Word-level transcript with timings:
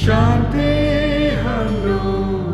शान्ति 0.00 0.68
हाम्रो 1.44 2.49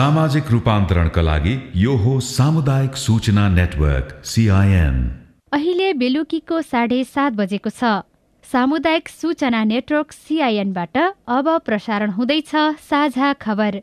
सामाजिक 0.00 0.50
रूपान्तरणका 0.50 1.22
लागि 1.22 1.52
यो 1.76 1.94
हो 2.02 2.12
सामुदायिक 2.26 2.94
सूचना 2.96 3.42
नेटवर्क 3.48 4.12
सिआइएन 4.24 4.96
अहिले 5.52 5.88
बेलुकीको 6.02 6.60
साढे 6.62 7.00
सात 7.04 7.32
बजेको 7.32 7.70
छ। 7.70 7.90
सामुदायिक 8.44 9.08
सूचना 9.10 9.62
नेटवर्क 9.64 10.12
सिआइएनबाट 10.12 10.96
अब 11.36 11.48
प्रसारण 11.66 12.10
हुँदैछ 12.16 12.52
साझा 12.88 13.32
खबर। 13.44 13.80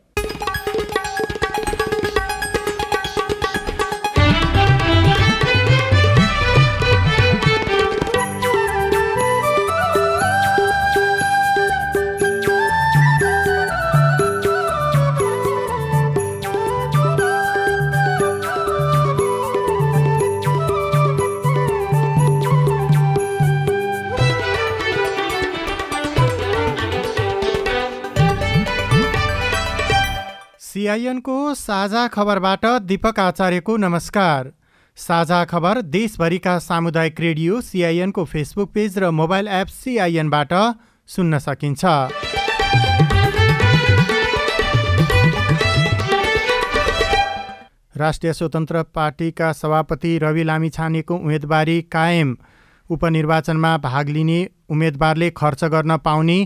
सिआइएनको 30.87 31.53
साझा 31.53 32.07
खबरबाट 32.07 32.65
दीपक 32.81 33.19
आचार्यको 33.19 33.75
नमस्कार। 33.77 34.51
साझा 34.97 35.43
खबर 35.45 35.81
देशभरिका 35.85 36.57
सामुदायिक 36.59 37.19
रेडियो 37.19 37.59
सिआइएनको 37.61 38.23
फेसबुक 38.25 38.71
पेज 38.73 38.97
र 38.97 39.09
मोबाइल 39.11 39.47
एप 39.47 39.67
सिआइएनबाट 39.69 40.53
सुन्न 41.09 41.39
सकिन्छ। 41.39 41.83
राष्ट्रिय 47.95 48.33
स्वतन्त्र 48.33 48.83
पार्टीका 48.95 49.51
सभापति 49.53 50.17
रवि 50.17 50.43
लामिछानेको 50.43 51.15
उम्मेदवारी 51.17 51.81
कायम। 51.91 52.35
उपनिर्वाचनमा 52.89 53.77
भाग 53.83 54.09
लिने 54.09 54.39
उम्मेदवारले 54.69 55.29
खर्च 55.35 55.63
गर्न 55.67 55.97
पाउने 55.99 56.39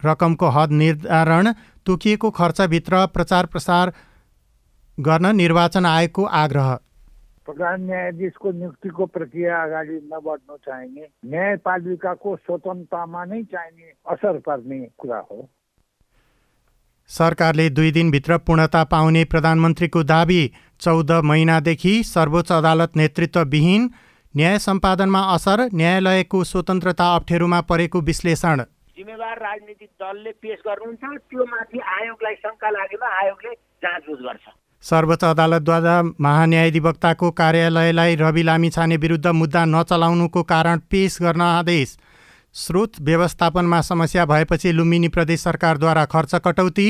रकमको 0.00 0.48
हद 0.50 0.72
निर्धारण 0.74 1.52
तोकिएको 1.86 2.30
खर्चभित्र 2.30 3.06
प्रचार 3.06 3.46
प्रसार 3.46 3.92
गर्न 4.98 5.34
निर्वाचन 5.36 5.86
आयोगको 5.86 6.24
आग्रह। 6.34 6.74
प्रधान 7.46 7.82
न्यायाधीशको 7.82 8.52
नियुक्तिको 8.52 9.06
प्रक्रिया 9.06 9.62
अगाडि 9.62 9.96
नबढ्नु 10.12 10.56
चाहिने 10.56 11.08
न्यायपालिकाको 11.26 12.36
स्वतन्त्रतामा 12.36 13.24
नै 13.24 13.42
चाहिने 13.42 13.92
असर 14.10 14.38
पर्ने 14.38 14.78
कुरा 14.98 15.18
हो। 15.30 15.48
सरकारले 17.10 17.68
दुई 17.70 17.90
दिनभित्र 17.92 18.38
पूर्णता 18.38 18.84
पाउने 18.84 19.24
प्रधानमन्त्रीको 19.24 20.02
दावी 20.04 20.40
चौध 20.80 21.10
महिनादेखि 21.24 21.92
सर्वोच्च 22.04 22.52
अदालत 22.52 22.96
नेतृत्वविहीन 22.96 23.90
न्याय 24.34 24.58
सम्पादनमा 24.58 25.20
असर 25.34 25.68
न्यायालयको 25.74 26.44
स्वतन्त्रता 26.44 27.14
अप्ठ्यारोमा 27.14 27.60
परेको 27.60 28.00
विश्लेषण। 28.00 28.62
जिम्मेवार 28.96 29.38
राजनीतिक 29.42 29.90
दलले 30.00 30.30
पेश 30.42 30.58
गर्नुहुन्छ 30.66 31.02
त्यो 31.30 31.44
माथि 31.52 31.78
आयोगलाई 31.94 32.34
शङ्का 32.42 32.68
लागेमा 32.70 33.08
आयोगले 33.20 33.52
जाँचबुझ 33.82 34.18
गर्छ। 34.26 34.44
सर्वोच्च 34.84 35.24
अदालतद्वारा 35.24 35.94
महान्यायाधिवक्ताको 36.26 37.30
कार्यालयलाई 37.40 38.14
रवि 38.22 38.42
लामिछाने 38.42 38.96
विरुद्ध 39.04 39.26
मुद्दा 39.40 39.64
नचलाउनुको 39.66 40.42
कारण 40.54 40.78
पेश 40.90 41.18
गर्न 41.22 41.40
आदेश। 41.40 41.96
स्रोत 42.54 43.00
व्यवस्थापनमा 43.02 43.80
समस्या 43.82 44.24
भएपछि 44.30 44.72
लुम्बिनी 44.72 45.08
प्रदेश 45.10 45.40
सरकारद्वारा 45.42 46.04
खर्च 46.14 46.34
कटौती 46.46 46.88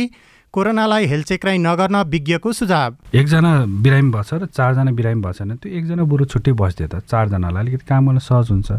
कोरोनालाई 0.55 1.07
हेलचेक्राइ 1.09 1.59
नगर्न 1.59 2.03
विज्ञको 2.13 2.53
सुझाव। 2.53 2.97
एकजना 3.15 3.53
बिरामी 3.83 4.11
भएछ 4.13 4.35
र 4.35 4.47
चारजना 4.49 4.91
बिरामी 4.93 5.21
भएछ 5.23 5.41
भने 5.43 5.55
त्यो 5.57 5.73
एकजना 5.79 6.05
बरु 6.05 6.25
छुट्टै 6.29 6.53
बस्दियो 6.53 6.89
त 6.89 7.01
चारजनालाई 7.09 7.63
अलिकति 7.65 7.87
काम 7.89 8.07
गर्न 8.09 8.19
सहज 8.29 8.51
हुन्छ। 8.51 8.71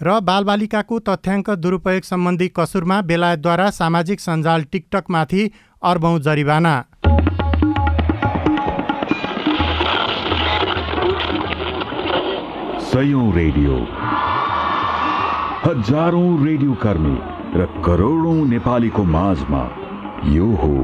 र 0.00 0.20
बालबालिकाको 0.22 0.98
तथ्याङ्क 1.06 1.50
दुरुपयोग 1.62 2.04
सम्बन्धी 2.04 2.46
कसुरमा 2.56 3.00
बेलायतद्वारा 3.08 3.68
सामाजिक 3.78 4.20
सञ्जाल 4.20 4.62
टिकटकमाथि 4.72 5.42
अर्बौँ 5.82 6.18
जरिवाना। 6.20 6.74
सयौं 12.86 13.26
रेडियो। 13.34 13.76
हजारौं 15.66 16.30
रेडियो 16.44 16.72
कर्मी 16.82 17.16
र 17.54 17.66
करोडौं 17.84 18.38
नेपालीको 18.48 19.04
माझमा 19.10 19.62
यो 20.30 20.46
हो 20.56 20.74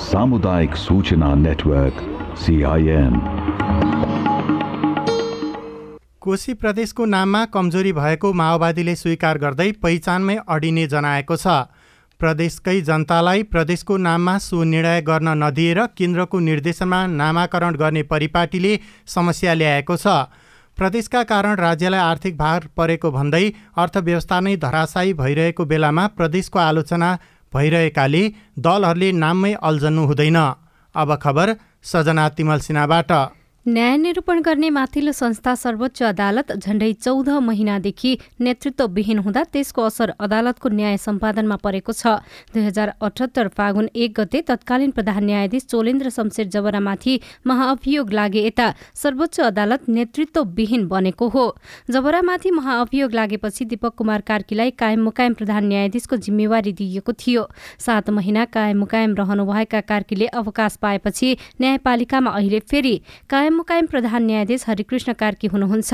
सामुदायिक 0.00 0.76
सूचना 0.78 1.34
नेटवर्क 1.36 2.02
सिआइएन 2.38 3.14
कोशी 6.26 6.52
प्रदेशको 6.54 7.04
नाममा 7.06 7.44
कमजोरी 7.46 7.90
भएको 7.92 8.32
माओवादीले 8.32 8.94
स्वीकार 8.94 9.38
गर्दै 9.38 9.66
पहिचानमै 9.82 10.34
अडिने 10.48 10.86
जनाएको 10.94 11.36
छ। 11.36 11.52
प्रदेशकै 12.20 12.74
जनतालाई 12.88 13.42
प्रदेशको 13.52 13.98
नाममा 14.06 14.34
सुनिर्णय 14.40 15.00
गर्न 15.06 15.34
नदिएर 15.42 15.80
केन्द्रको 15.94 16.40
निर्देशनमा 16.48 17.00
नामाकरण 17.12 17.78
गर्ने 17.82 18.02
परिपाटीले 18.10 18.72
समस्या 19.06 19.54
ल्याएको 19.54 19.96
छ। 19.96 20.16
प्रदेशका 20.78 21.22
कारण 21.30 21.62
राज्यलाई 21.62 22.02
आर्थिक 22.08 22.36
भार 22.36 22.68
परेको 22.76 23.10
भन्दै 23.12 23.44
अर्थव्यवस्था 23.78 24.40
नै 24.40 24.56
धराशायी 24.66 25.16
भइरहेको 25.22 25.70
बेलामा 25.70 26.10
प्रदेशको 26.18 26.58
आलोचना 26.58 27.14
भइरहेकाले 27.52 28.26
दलहरूले 28.58 29.14
नाममै 29.22 29.54
अल्झनु 29.62 30.10
हुँदैन। 30.10 30.42
अब 30.94 31.18
खबर 31.22 31.56
सजना 31.86 32.28
तिमल 32.34 32.58
सिन्हाबाट। 32.66 33.12
न्याय 33.68 33.96
निरूपण 33.96 34.40
गर्ने 34.46 34.68
माथिल्लो 34.70 35.12
संस्था 35.12 35.54
सर्वोच्च 35.54 36.02
अदालत 36.02 36.52
झण्डै 36.54 36.92
चौध 36.94 37.28
महिनादेखि 37.42 38.12
नेतृत्वविहीन 38.40 39.18
हुँदा 39.18 39.42
त्यसको 39.52 39.82
असर 39.82 40.10
अदालतको 40.22 40.68
न्याय 40.70 40.96
सम्पादनमा 40.96 41.56
परेको 41.64 41.92
छ। 41.92 42.06
दुई 42.54 42.62
हजार 42.62 42.92
अठहत्तर 43.02 43.48
फागुन 43.56 43.88
एक 43.94 44.12
गते 44.18 44.40
तत्कालीन 44.48 44.90
प्रधान 44.90 45.24
न्यायाधीश 45.24 45.64
चोलेन्द्र 45.66 46.10
शमशेर 46.10 46.46
जबरामाथि 46.48 47.18
महाअभियोग 47.46 48.12
लागे 48.12 48.44
यता 48.46 48.68
सर्वोच्च 48.94 49.40
अदालत 49.40 49.88
नेतृत्वविहीन 49.88 50.86
बनेको 50.86 51.28
हो। 51.28 51.44
जबरामाथि 51.90 52.50
महाअभियोग 52.52 53.14
लागेपछि 53.14 53.64
दीपक 53.64 53.94
कुमार 53.98 54.20
कार्कीलाई 54.30 54.70
कायम 54.78 55.02
मुकायम 55.04 55.34
प्रधान 55.34 55.66
न्यायाधीशको 55.66 56.16
जिम्मेवारी 56.22 56.72
दिइएको 56.72 57.12
थियो। 57.18 57.46
सात 57.80 58.10
महिना 58.12 58.44
कायम 58.54 58.78
मुकायम 58.78 59.14
रहनुभएका 59.16 59.80
कार्कीले 59.90 60.26
अवकाश 60.36 60.78
पाएपछि 60.82 61.36
न्यायपालिकामा 61.60 62.30
अहिले 62.30 62.60
फेरि 62.70 62.96
कायम 63.30 63.54
मुकायम 63.56 63.86
प्रधान 63.86 64.22
न्यायाधीश 64.24 64.64
हरिकृष्ण 64.68 65.12
कार्की 65.16 65.46
हुनुहुन्छ। 65.48 65.90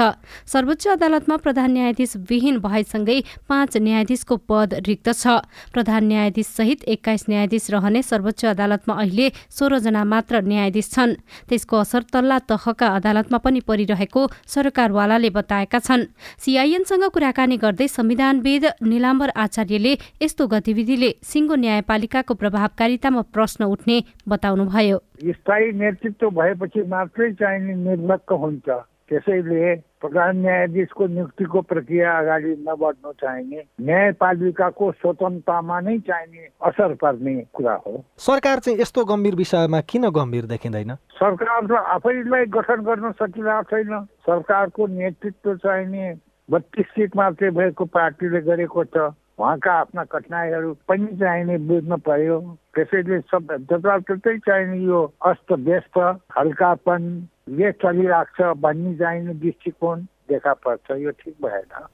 सर्वोच्च 0.46 0.86
अदालतमा 0.88 1.36
प्रधान 1.36 1.70
न्यायाधीश 1.72 2.12
विहीन 2.30 2.58
भएसँगै 2.58 3.18
पाँच 3.48 3.76
न्यायाधीशको 3.78 4.36
पद 4.50 4.74
रिक्त 4.86 5.08
छ। 5.12 5.38
प्रधान 5.72 6.04
न्यायाधीश 6.04 6.46
सहित 6.48 6.84
एक्काइस 6.84 7.24
न्यायाधीश 7.28 7.70
रहने 7.70 8.02
सर्वोच्च 8.02 8.44
अदालतमा 8.52 8.94
अहिले 8.94 9.26
सोह्रजना 9.50 10.02
मात्र 10.04 10.42
न्यायाधीश 10.42 10.90
छन्। 10.90 11.14
त्यसको 11.48 11.76
असर 11.78 12.02
तल्ला 12.12 12.38
तहका 12.50 12.86
अदालतमा 12.98 13.38
पनि 13.38 13.60
परिरहेको 13.62 14.22
सरकारवालाले 14.46 15.30
बताएका 15.30 15.78
छन्। 15.78 16.06
सिआइएनसँग 16.42 17.04
कुराकानी 17.14 17.56
गर्दै 17.56 17.88
संविधानविद 17.88 18.64
निलाम्बर 18.82 19.30
आचार्यले 19.36 19.92
यस्तो 20.22 20.46
गतिविधिले 20.48 21.10
सिङ्गो 21.22 21.54
न्यायपालिकाको 21.54 22.34
प्रभावकारितामा 22.34 23.22
प्रश्न 23.30 23.64
उठ्ने 23.64 23.96
बताउनुभयो। 24.28 24.98
स्थायी 25.22 25.66
नेतृत्व 25.78 26.30
भएपछि 26.30 26.82
मात्रै 26.90 27.30
चाहिने 27.52 27.74
निर्धक्क 27.84 28.32
हुन्छ। 28.32 28.68
त्यसैले 29.12 29.74
प्रधान 30.00 30.36
न्यायाधीशको 30.40 31.06
नियुक्तिको 31.06 31.60
प्रक्रिया 31.68 32.12
अगाडि 32.18 32.52
नबढ्नु 32.64 33.12
चाहिने। 33.20 33.60
न्यायपालिकाको 33.84 34.90
स्वतन्त्रतामा 34.92 35.80
नै 35.80 35.98
चाहिने 36.08 36.48
असर 36.64 36.94
पर्ने 36.96 37.34
कुरा 37.52 37.74
हो। 37.84 37.92
सरकार 38.16 38.58
चाहिँ 38.64 38.78
यस्तो 38.80 39.04
गम्भीर 39.04 39.34
विषयमा 39.36 39.80
किन 39.84 40.08
गम्भीर 40.08 40.44
देखिँदैन? 40.48 40.94
सरकार 41.20 41.60
त 41.66 41.72
आफैलाई 41.92 42.44
गठन 42.56 42.80
गर्न 42.88 43.10
सकिरहेको 43.20 43.68
छैन। 43.68 43.92
सरकारको 44.24 44.86
नेतृत्व 44.86 45.54
चाहिने 45.60 46.04
बत्तिस 46.48 46.86
सिट 46.96 47.16
मात्रै 47.16 47.50
भएको 47.50 47.84
पार्टीले 47.84 48.40
गरेको 48.48 48.84
छ। 48.84 49.12
उहाँका 49.38 49.72
आफ्ना 49.72 50.02
कठिनाइहरू 50.04 50.72
पनि 50.88 51.06
चाहिने 51.20 51.58
बुझ्नु 51.68 51.96
पर्यो। 52.00 52.38
त्यसैले 52.74 53.20
सब 53.28 53.52
जताततै 53.68 54.38
चाहिने 54.38 54.78
यो 54.88 55.00
अस्त 55.20 55.52
व्यस्त 55.52 55.98
हल्कापन 56.38 57.02
ले 57.48 57.72
चलिरहेको 57.72 58.52
छ 58.52 58.56
भन्ने 58.58 58.94
चाहिने 58.96 59.34
दृष्टिकोण 59.34 60.00
देखा 60.30 60.52
पर्छ 60.54 61.00
यो 61.00 61.10
ठिक 61.10 61.34
भएन। 61.42 61.86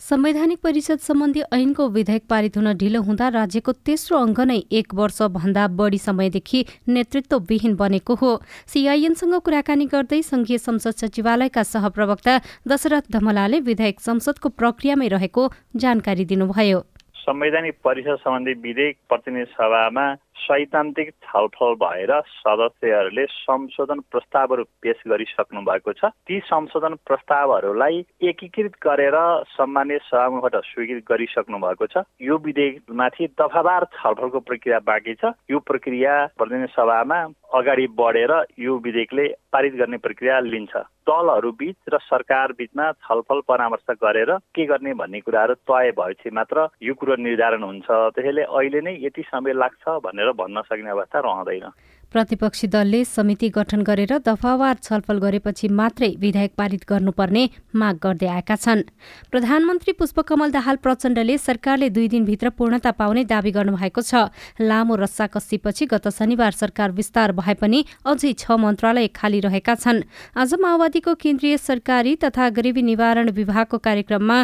संवैधानिक 0.00 0.58
परिषद 0.62 0.98
सम्बन्धी 0.98 1.40
ऐनको 1.52 1.88
विधेयक 1.88 2.22
पारित 2.28 2.56
हुन 2.56 2.72
ढिलो 2.74 3.00
हुँदा 3.02 3.28
राज्यको 3.28 3.72
तेस्रो 3.84 4.18
अङ्क 4.18 4.40
नै 4.40 4.56
एक 4.72 4.94
वर्षभन्दा 4.94 5.66
बढी 5.76 5.98
समयदेखि 5.98 6.64
नेतृत्वविहीन 6.88 7.74
बनेको 7.76 8.14
हो। 8.14 8.30
सिआइएनसँग 8.66 9.34
कुराकानी 9.40 9.86
गर्दै 9.86 10.22
संघीय 10.22 10.58
संसद 10.58 10.94
सचिवालयका 11.02 11.62
सहप्रवक्ता 11.64 12.38
दशरथ 12.68 13.12
धमलाले 13.12 13.60
विधेयक 13.60 14.00
संसदको 14.00 14.48
प्रक्रियामै 14.56 15.08
रहेको 15.08 15.48
जानकारी 15.76 16.24
दिनुभयो। 16.24 16.80
संवैधानिक 17.20 17.76
परिषद 17.84 18.16
सम्बन्धी 18.16 18.52
विधेयक 18.62 18.96
प्रतिनिधि 19.08 19.52
सभामा 19.52 20.06
सैद्धान्तिक 20.40 21.10
छलफल 21.24 21.74
भएर 21.74 22.12
सदस्यहरूले 22.26 23.24
संशोधन 23.26 24.00
प्रस्तावहरू 24.12 24.64
पेश 24.82 25.02
गरिसक्नु 25.08 25.60
भएको 25.60 25.92
छ। 25.92 26.04
ती 26.26 26.38
संशोधन 26.44 26.94
प्रस्तावहरूलाई 27.06 28.04
एकीकृत 28.22 28.72
गरेर 28.82 29.16
सम्मान्य 29.56 29.98
सभामुखबाट 30.04 30.56
स्वीकृत 30.64 31.04
गरिसक्नु 31.08 31.58
भएको 31.58 31.86
छ। 31.86 32.04
यो 32.22 32.38
विधेयकमाथि 32.38 33.26
दफावार 33.40 33.84
छलफलको 33.94 34.40
प्रक्रिया 34.40 34.78
बाँकी 34.78 35.14
छ। 35.14 35.32
यो 35.50 35.58
प्रक्रिया 35.58 36.14
प्रतिनिधि 36.38 36.72
सभामा 36.72 37.20
अगाडि 37.50 37.86
बढेर 37.98 38.32
यो 38.58 38.76
विधेयकले 38.78 39.26
पारित 39.52 39.74
गर्ने 39.74 39.96
प्रक्रिया 39.96 40.38
लिन्छ। 40.40 40.76
दलहरू 41.02 41.50
बिच 41.52 41.76
र 41.90 41.98
सरकार 41.98 42.52
बिचमा 42.54 42.90
छलफल 43.02 43.40
परामर्श 43.48 43.90
गरेर 43.98 44.30
के 44.54 44.66
गर्ने 44.66 44.94
भन्ने 44.94 45.20
कुराहरू 45.20 45.54
तय 45.66 45.90
भएपछि 45.98 46.30
मात्र 46.30 46.68
यो 46.82 46.94
कुरो 46.94 47.14
निर्धारण 47.18 47.62
हुन्छ। 47.62 47.88
त्यसैले 48.14 48.42
अहिले 48.42 48.80
नै 48.80 48.94
यति 49.02 49.22
समय 49.26 49.52
लाग्छ 49.52 49.98
भनेर 50.06 50.30
भन्न 50.32 50.62
सक्ने 50.62 50.90
अवस्था 50.90 51.18
रहँदैन। 51.18 51.66
प्रतिपक्षी 52.12 52.66
दलले 52.66 53.04
समिति 53.04 53.48
गठन 53.48 53.82
गरेर 53.82 54.12
दफावार 54.18 54.76
छलफल 54.82 55.18
गरेपछि 55.18 55.68
मात्रै 55.70 56.08
विधेयक 56.18 56.52
पारित 56.58 56.84
गर्नुपर्ने 56.88 57.44
माग 57.74 57.98
गर्दै 58.02 58.26
आएका 58.26 58.56
छन्। 58.56 58.82
प्रधानमन्त्री 59.30 59.92
पुष्पकमल 59.92 60.50
दाहाल 60.50 60.76
प्रचण्डले 60.82 61.36
सरकारले 61.38 61.88
दुई 61.90 62.08
दिनभित्र 62.08 62.50
पूर्णता 62.50 62.90
पाउने 62.92 63.24
दावी 63.24 63.50
गर्नुभएको 63.50 64.02
छ। 64.02 64.26
लामो 64.60 64.94
रस्साकस्सीपछि 64.96 65.86
गत 65.86 66.08
शनिबार 66.10 66.52
सरकार 66.52 66.90
विस्तार 66.90 67.32
भए 67.32 67.54
पनि 67.54 67.84
अझै 68.04 68.32
छ 68.34 68.58
मन्त्रालय 68.58 69.06
खाली 69.14 69.40
रहेका 69.40 69.74
छन्। 69.76 70.02
आज 70.34 70.54
माओवादीको 70.58 71.14
केन्द्रीय 71.14 71.56
सरकारी 71.58 72.16
तथा 72.18 72.48
गरिबी 72.50 72.82
निवारण 72.82 73.30
विभागको 73.30 73.78
कार्यक्रममा 73.78 74.38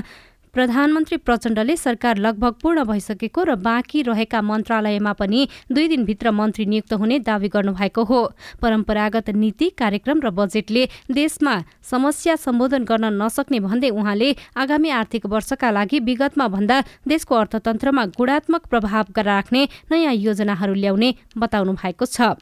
प्रधानमन्त्री 0.57 1.17
प्रचण्डले 1.19 1.75
सरकार 1.77 2.17
लगभग 2.17 2.53
पूर्ण 2.63 2.85
भइसकेको 2.89 3.43
र 3.45 3.55
बाँकी 3.61 4.03
रहेका 4.03 4.41
मन्त्रालयमा 4.43 5.13
पनि 5.13 5.41
दुई 5.69 5.89
दिनभित्र 5.89 6.31
मन्त्री 6.33 6.65
नियुक्त 6.65 6.93
हुने 6.95 7.19
दावी 7.21 7.49
गर्नुभएको 7.53 8.05
हो। 8.05 8.21
परम्परागत 8.63 9.29
नीति 9.37 9.69
कार्यक्रम 9.77 10.21
र 10.25 10.31
बजेटले 10.33 10.89
देशमा 11.13 11.55
समस्या 11.85 12.37
सम्बोधन 12.41 12.85
गर्न 12.89 13.13
नसक्ने 13.21 13.61
भन्दै 13.61 13.91
उहाँले 13.93 14.33
आगामी 14.57 14.91
आर्थिक 14.97 15.27
वर्षका 15.29 15.71
लागि 15.77 16.01
विगतमा 16.09 16.49
भन्दा 16.49 16.83
देशको 17.05 17.35
अर्थतन्त्रमा 17.37 18.05
गुणात्मक 18.17 18.67
प्रभाव 18.73 19.13
राख्ने 19.29 19.69
नयाँ 19.93 20.15
योजनाहरू 20.25 20.75
ल्याउने 20.75 21.15
बताउनु 21.37 21.73
भएको 21.77 22.07
छ। 22.09 22.33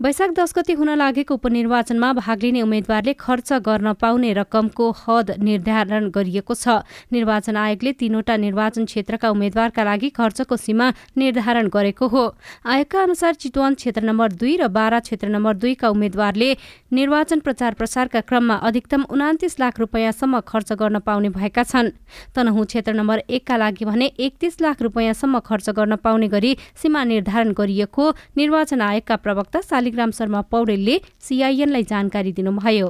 वैशाख 0.00 0.30
दस 0.30 0.52
गते 0.56 0.72
हुन 0.78 0.90
लागेको 0.94 1.34
उपनिर्वाचनमा 1.34 2.12
भाग 2.14 2.42
लिने 2.42 2.60
उम्मेद्वारले 2.62 3.12
खर्च 3.14 3.52
गर्न 3.66 3.92
पाउने 3.98 4.32
रकमको 4.32 4.90
हद 4.96 5.30
निर्धारण 5.42 6.08
गरिएको 6.14 6.54
छ। 6.54 6.86
निर्वाचन 7.10 7.56
आयोगले 7.58 7.92
तीनवटा 7.98 8.36
निर्वाचन 8.38 8.84
क्षेत्रका 8.84 9.30
उम्मेद्वारका 9.30 9.84
लागि 9.84 10.08
खर्चको 10.14 10.56
सीमा 10.56 10.86
निर्धारण 11.18 11.68
गरेको 11.68 12.06
हो। 12.08 12.22
आयोगका 12.64 13.02
अनुसार 13.02 13.34
चितवन 13.34 13.74
क्षेत्र 13.74 14.02
नम्बर 14.06 14.32
दुई 14.38 14.54
र 14.56 14.68
बाह्र 14.70 15.00
क्षेत्र 15.02 15.28
नम्बर 15.28 15.54
दुईका 15.58 15.88
उम्मेद्वारले 15.90 16.50
निर्वाचन 16.94 17.38
प्रचार 17.42 17.74
प्रसारका 17.74 18.20
क्रममा 18.22 18.54
अधिकतम 18.70 19.02
उनातिस 19.10 19.58
लाख 19.58 19.80
रुपियाँसम्म 19.80 20.40
खर्च 20.46 20.72
गर्न 20.78 20.98
पाउने 21.02 21.28
भएका 21.34 21.62
छन्। 21.64 21.90
तनहुँ 22.38 22.64
क्षेत्र 22.66 22.94
नम्बर 22.94 23.24
एकका 23.26 23.56
लागि 23.56 23.84
भने 23.84 24.06
एकतिस 24.06 24.60
लाख 24.62 24.82
रुपियाँसम्म 24.82 25.42
खर्च 25.42 25.70
गर्न 25.74 25.96
पाउने 25.98 26.28
गरी 26.30 26.56
सीमा 26.78 27.04
निर्धारण 27.04 27.52
गरिएको 27.58 28.10
निर्वाचन 28.38 28.80
आयोगका 28.84 29.16
प्रवक्ता 29.18 29.60
शालिग्राम 29.88 30.10
शर्मा 30.10 30.40
पौडेलले 30.52 30.96
सिआइएनलाई 31.20 31.82
जानकारी 31.88 32.32
दिनुभयो। 32.32 32.88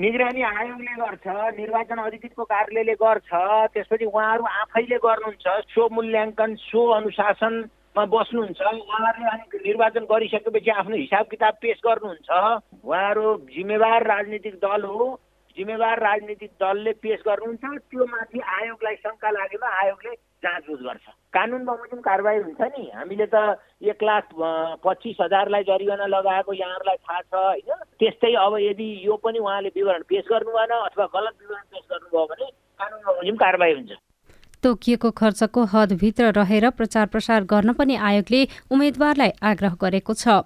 निगरानी 0.00 0.42
आयोगले 0.42 0.94
गर्छ 0.94 1.26
निर्वाचन 1.58 1.98
अधिकृतको 1.98 2.44
कार्यालयले 2.44 2.94
गर्छ 3.02 3.30
त्यसपछि 3.74 4.04
उहाँहरू 4.04 4.44
आफैले 4.62 4.96
गर्नुहुन्छ 5.02 5.46
सो 5.74 5.88
मूल्याङ्कन 5.90 6.54
सो 6.62 6.80
अनुशासनमा 6.98 8.04
बस्नुहुन्छ। 8.14 8.60
उहाँहरूले 8.60 9.26
अनि 9.26 9.58
निर्वाचन 9.66 10.04
गरिसकेपछि 10.06 10.70
आफ्नो 10.70 10.96
हिसाब 10.96 11.26
किताब 11.30 11.54
पेस 11.62 11.80
गर्नुहुन्छ। 11.82 12.30
उहाँहरू 12.84 13.26
जिम्मेवार 13.56 14.06
राजनीतिक 14.06 14.54
दल 14.62 14.82
हो। 14.86 15.04
जिम्मेवार 15.56 15.96
राजनीतिक 15.98 16.50
दलले 16.62 16.92
पेस 17.02 17.20
गर्नुहुन्छ। 17.26 17.64
त्यो 17.90 18.04
माथि 18.06 18.38
आयोगलाई 18.38 18.96
शङ्का 19.02 19.30
लागेमा 19.30 19.68
आयोगले 19.82 20.14
जाँचबुझ 20.42 20.80
गर्छ। 20.80 21.06
कानुन 21.32 21.64
बमोजिम 21.64 22.00
कारवाही 22.00 22.38
हुन्छ 22.38 22.60
नि। 22.60 22.84
हामीले 22.94 23.26
त 23.26 23.36
एक 23.82 24.02
लाख 24.02 24.24
पच्चिस 24.84 25.16
हजारलाई 25.20 25.62
जरिवाना 25.64 26.06
लगाएको 26.06 26.52
यहाँहरूलाई 26.52 26.98
थाहा 27.04 27.20
छ 27.20 27.34
होइन? 27.34 27.70
त्यस्तै 28.00 28.32
अब 28.36 28.56
यदि 28.60 28.88
यो 29.06 29.16
पनि 29.16 29.38
उहाँले 29.38 29.68
विवरण 29.76 30.02
पेस 30.08 30.24
गर्नु 30.30 30.50
भएन 30.52 30.72
अथवा 30.78 31.06
गलत 31.16 31.34
विवरण 31.40 31.64
पेस 31.72 31.84
गर्नुभयो 31.90 32.24
भने 32.26 32.46
कानुन 32.80 33.00
बमोजिम 33.06 33.36
कारवाही 33.36 33.72
हुन्छ। 33.72 33.92
तोकिएको 34.62 35.10
खर्चको 35.10 35.60
हदभित्र 35.72 36.24
रहेर 36.32 36.70
प्रचार 36.70 37.06
प्रसार 37.06 37.44
गर्न 37.44 37.72
पनि 37.72 37.96
आयोगले 38.08 38.40
उम्मेद्वारलाई 38.72 39.32
आग्रह 39.42 39.74
गरेको 39.80 40.14
छ। 40.14 40.42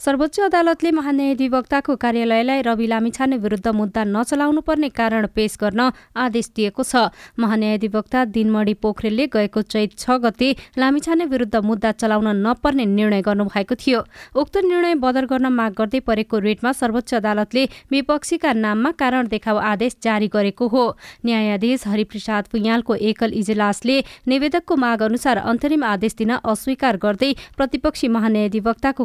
सर्वोच्च 0.00 0.40
अदालतले 0.40 0.90
महान्यायाधिवक्ताको 0.92 1.96
कार्यालयलाई 1.96 2.62
रवि 2.62 2.86
लामिछाने 2.86 3.36
विरुद्ध 3.38 3.68
मुद्दा 3.70 4.04
नचलाउनु 4.06 4.60
पर्ने 4.60 4.88
कारण 4.90 5.26
पेश 5.34 5.56
गर्न 5.60 5.90
आदेश 6.16 6.50
दिएको 6.56 6.82
छ। 6.82 7.10
महान्यायाधिवक्ता 7.38 8.24
दिनमणि 8.30 8.74
पोखरेलले 8.82 9.26
गएको 9.34 9.62
चैत 9.64 9.98
छ 9.98 10.18
गते 10.24 10.48
लामिछाने 10.78 11.24
विरुद्ध 11.26 11.56
मुद्दा 11.64 11.92
चलाउन 11.92 12.28
नपर्ने 12.46 12.84
निर्णय 12.86 13.22
गर्नुभएको 13.22 13.74
थियो। 13.76 14.00
उक्त 14.36 14.56
निर्णय 14.64 14.94
बदर 14.96 15.24
गर्न 15.26 15.46
माग 15.52 15.72
गर्दै 15.78 16.00
परेको 16.02 16.38
रेटमा 16.38 16.72
सर्वोच्च 16.72 17.14
अदालतले 17.14 17.64
विपक्षीका 17.90 18.52
नाममा 18.54 18.90
कारण 19.00 19.26
देखाउ 19.28 19.56
आदेश 19.66 19.96
जारी 20.02 20.28
गरेको 20.28 20.66
हो। 20.68 20.84
न्यायाधीश 21.24 21.86
हरिप्रसाद 21.86 22.44
पुयालको 22.52 22.94
एकल 23.06 23.32
इजलासले 23.34 23.96
निवेदकको 24.28 24.76
माग 24.76 25.02
अनुसार 25.02 25.36
अन्तरिम 25.46 25.84
आदेश 25.86 26.14
दिन 26.18 26.30
अस्वीकार 26.44 26.96
गर्दै 26.96 27.32
प्रतिपक्षी 27.56 28.08
महान्यायाधिवक्ताको 28.08 29.04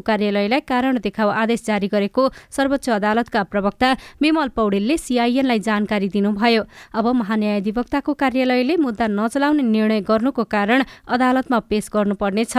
कार्यालयलाई 0.52 0.60
कारण 0.68 0.98
देखाउ 1.00 1.30
आदेश 1.32 1.64
जारी 1.66 1.88
गरेको 1.88 2.30
सर्वोच्च 2.52 2.90
अदालतका 2.92 3.44
प्रवक्ता 3.44 3.90
विमल 4.22 4.48
पौडेलले 4.56 4.98
सिआइएनलाई 4.98 5.60
जानकारी 5.60 6.08
दिनुभयो। 6.10 6.64
अब 6.94 7.06
महान्यायाधिवक्ताको 7.08 8.14
कार्यालयले 8.14 8.76
मुद्दा 8.78 9.08
नचलाउने 9.08 9.64
निर्णय 9.64 10.02
गर्नुको 10.02 10.44
कारण 10.44 10.84
अदालतमा 11.08 11.60
पेश 11.70 11.90
गर्नुपर्नेछ। 11.94 12.56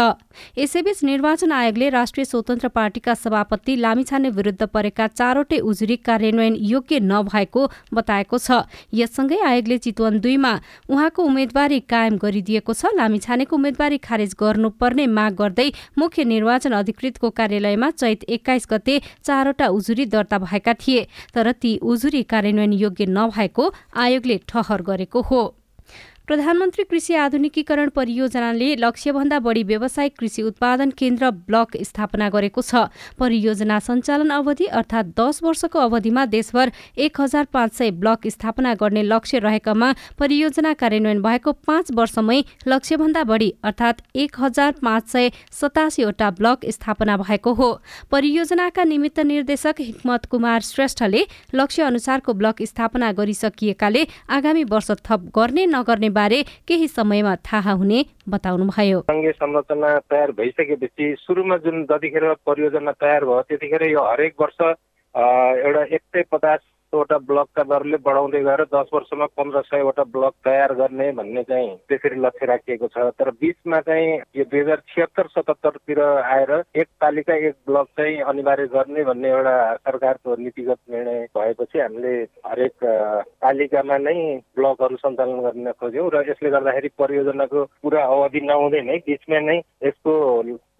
यसैबीच 0.59 1.05
निर्वाचन 1.05 1.52
आयोगले 1.52 1.88
राष्ट्रिय 1.90 2.25
स्वतन्त्र 2.25 2.69
पार्टीका 2.69 3.14
सभापति 3.14 3.76
लामिछाने 3.76 4.31
विरुद्ध 4.31 4.62
परेका 4.64 5.07
चारवटै 5.09 5.59
उजुरी 5.61 5.97
कार्यान्वयन 5.99 6.57
योग्य 6.57 7.00
नभएको 7.02 7.62
बताएको 7.95 8.38
छ। 8.38 8.64
यससँगै 8.95 9.38
आयोगले 9.43 9.78
चितवन 9.78 10.21
दुईमा 10.21 10.52
उहाँको 10.88 11.21
उम्मेद्वारी 11.23 11.81
कायम 11.85 12.16
गरिदिएको 12.16 12.73
छ। 12.73 12.95
लामिछानेको 12.97 13.57
उम्मेद्वारी 13.57 13.99
खारेज 13.99 14.35
गर्नुपर्ने 14.40 15.07
माग 15.09 15.33
गर्दै 15.35 15.69
मुख्य 15.99 16.25
निर्वाचन 16.25 16.73
अधिकृतको 16.73 17.31
कार्यालयमा 17.31 17.82
चैत 17.91 18.25
एक्काइस 18.25 18.67
गते 18.71 19.01
चारवटा 19.25 19.69
उजुरी 19.69 20.07
दर्ता 20.07 20.39
भएका 20.39 20.75
थिए 20.75 21.07
तर 21.35 21.53
ती 21.53 21.77
उजुरी 21.77 22.23
कार्यान्वयन 22.23 22.73
योग्य 22.73 23.07
नभएको 23.07 23.73
आयोगले 23.97 24.41
ठहर 24.49 24.83
गरेको 24.83 25.21
हो। 25.23 25.43
प्रधानमन्त्री 26.29 26.85
कृषि 26.85 27.14
आधुनिकीकरण 27.14 27.88
परियोजनाले 27.88 28.75
लक्ष्यभन्दा 28.76 29.38
बढी 29.38 29.62
व्यावसायिक 29.62 30.12
कृषि 30.19 30.43
उत्पादन 30.43 30.91
केन्द्र 30.91 31.31
ब्लक 31.31 31.76
स्थापना 31.83 32.29
गरेको 32.31 32.62
छ। 32.62 32.83
परियोजना 33.19 33.79
सञ्चालन 33.79 34.31
अवधि 34.31 34.67
अर्थात् 34.73 35.09
दस 35.19 35.43
वर्षको 35.43 35.79
अवधिमा 35.79 36.25
देशभर 36.26 36.73
एक 36.97 37.21
हजार 37.21 37.47
पाँच 37.52 37.73
सय 37.73 37.91
ब्लक 37.99 38.26
स्थापना 38.29 38.75
गर्ने 38.75 39.02
लक्ष्य 39.02 39.38
रहेकामा 39.38 39.93
परियोजना 40.19 40.73
कार्यान्वयन 40.75 41.23
भएको 41.23 41.52
पाँच 41.67 41.91
वर्षमै 41.93 42.38
लक्ष्यभन्दा 42.69 43.25
बढी 43.25 43.52
अर्थात् 43.64 44.02
एक 44.17 44.41
हजार 44.41 44.73
पाँच 44.83 45.09
सय 45.09 45.31
सतासीवटा 45.52 46.31
ब्लक 46.33 46.67
स्थापना 46.71 47.17
भएको 47.17 47.55
हो। 47.55 47.71
परियोजनाका 48.11 48.85
निमित्त 48.85 49.21
निर्देशक 49.26 49.81
हिक्मत 49.81 50.25
कुमार 50.31 50.61
श्रेष्ठले 50.62 51.26
लक्ष्य 51.55 51.83
अनुसारको 51.83 52.35
ब्लक 52.35 52.62
स्थापना 52.62 53.12
गरिसकिएकाले 53.12 54.07
आगामी 54.31 54.64
वर्ष 54.71 54.91
थप 55.02 55.31
गर्ने 55.37 55.67
नगर्ने 55.67 56.11
बारे 56.23 56.43
केही 56.69 56.88
समयमा 56.88 57.35
थाहा 57.50 57.73
हुने 57.83 58.05
बताउनुभयो। 58.29 59.00
सङ्घीय 59.11 59.33
संरचना 59.43 59.99
तयार 60.11 60.31
भइसकेपछि 60.38 61.14
सुरुमा 61.19 61.57
जुन 61.67 61.85
जतिखेर 61.91 62.33
परियोजना 62.47 62.93
तयार 63.02 63.25
भयो 63.25 63.41
त्यतिखेर 63.49 63.91
यो 63.91 64.11
हरेक 64.11 64.35
वर्ष 64.41 64.61
एउटा 65.14 65.83
एक 65.95 66.00
सय 66.12 66.23
पचास 66.33 66.61
सौवटा 66.92 67.16
ब्लकका 67.25 67.62
दरले 67.64 67.96
बढाउँदै 68.04 68.40
गएर 68.44 68.62
दस 68.68 68.90
वर्षमा 68.94 69.26
पन्ध्र 69.37 69.61
सयवटा 69.64 70.04
ब्लक 70.14 70.34
तयार 70.44 70.72
गर्ने 70.75 71.11
भन्ने 71.12 71.42
चाहिँ 71.42 71.70
त्यसरी 71.88 72.20
लक्ष्य 72.20 72.46
राखिएको 72.46 72.88
छ। 72.88 73.06
तर 73.16 73.30
बिचमा 73.40 73.80
चाहिँ 73.80 74.11
यो 74.37 74.44
दुई 74.44 74.61
हजार 74.61 74.82
छिहत्तर 74.88 75.26
सतहत्तरतिर 75.32 76.00
आएर 76.02 76.52
एक 76.76 76.88
पालिका 77.00 77.34
एक 77.49 77.56
ब्लक 77.66 77.87
चाहिँ 77.96 78.20
अनिवार्य 78.32 78.66
गर्ने 78.75 79.04
भन्ने 79.04 79.28
एउटा 79.28 79.56
सरकारको 79.88 80.37
नीतिगत 80.37 80.78
निर्णय 80.92 81.26
भएपछि 81.32 81.78
हामीले 81.78 82.12
हरेक 82.46 82.84
पालिकामा 83.42 83.99
नै 83.99 84.16
ब्लकहरू 84.56 84.96
सञ्चालन 84.96 85.40
गर्न 85.40 85.72
खोज्यौँ 85.80 86.11
र 86.12 86.25
यसले 86.28 86.50
गर्दाखेरि 86.50 86.88
परियोजनाको 87.00 87.64
पुरा 87.82 88.04
अवधि 88.04 88.40
नहुँदै 88.44 88.82
नै 88.82 88.99
बिचमा 89.08 89.40
नै 89.49 89.58
यसको 89.88 90.12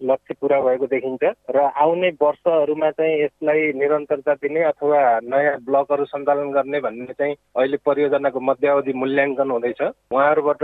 लक्ष्य 0.03 0.33
पुरा 0.41 0.59
भएको 0.61 0.87
देखिन्छ 0.87 1.23
र 1.49 1.59
आउने 1.59 2.09
वर्षहरूमा 2.21 2.89
चाहिँ 2.91 3.21
यसलाई 3.23 3.71
निरन्तरता 3.73 4.33
दिने 4.33 4.63
अथवा 4.63 5.01
नयाँ 5.23 5.57
ब्लकहरू 5.65 6.05
सञ्चालन 6.05 6.51
गर्ने 6.51 6.79
भन्ने 6.79 7.13
चाहिँ 7.13 7.35
अहिले 7.57 7.77
परियोजनाको 7.85 8.39
मध्यावधि 8.39 8.93
मूल्याङ्कन 8.93 9.51
हुँदैछ। 9.51 9.81
उहाँहरूबाट 9.81 10.63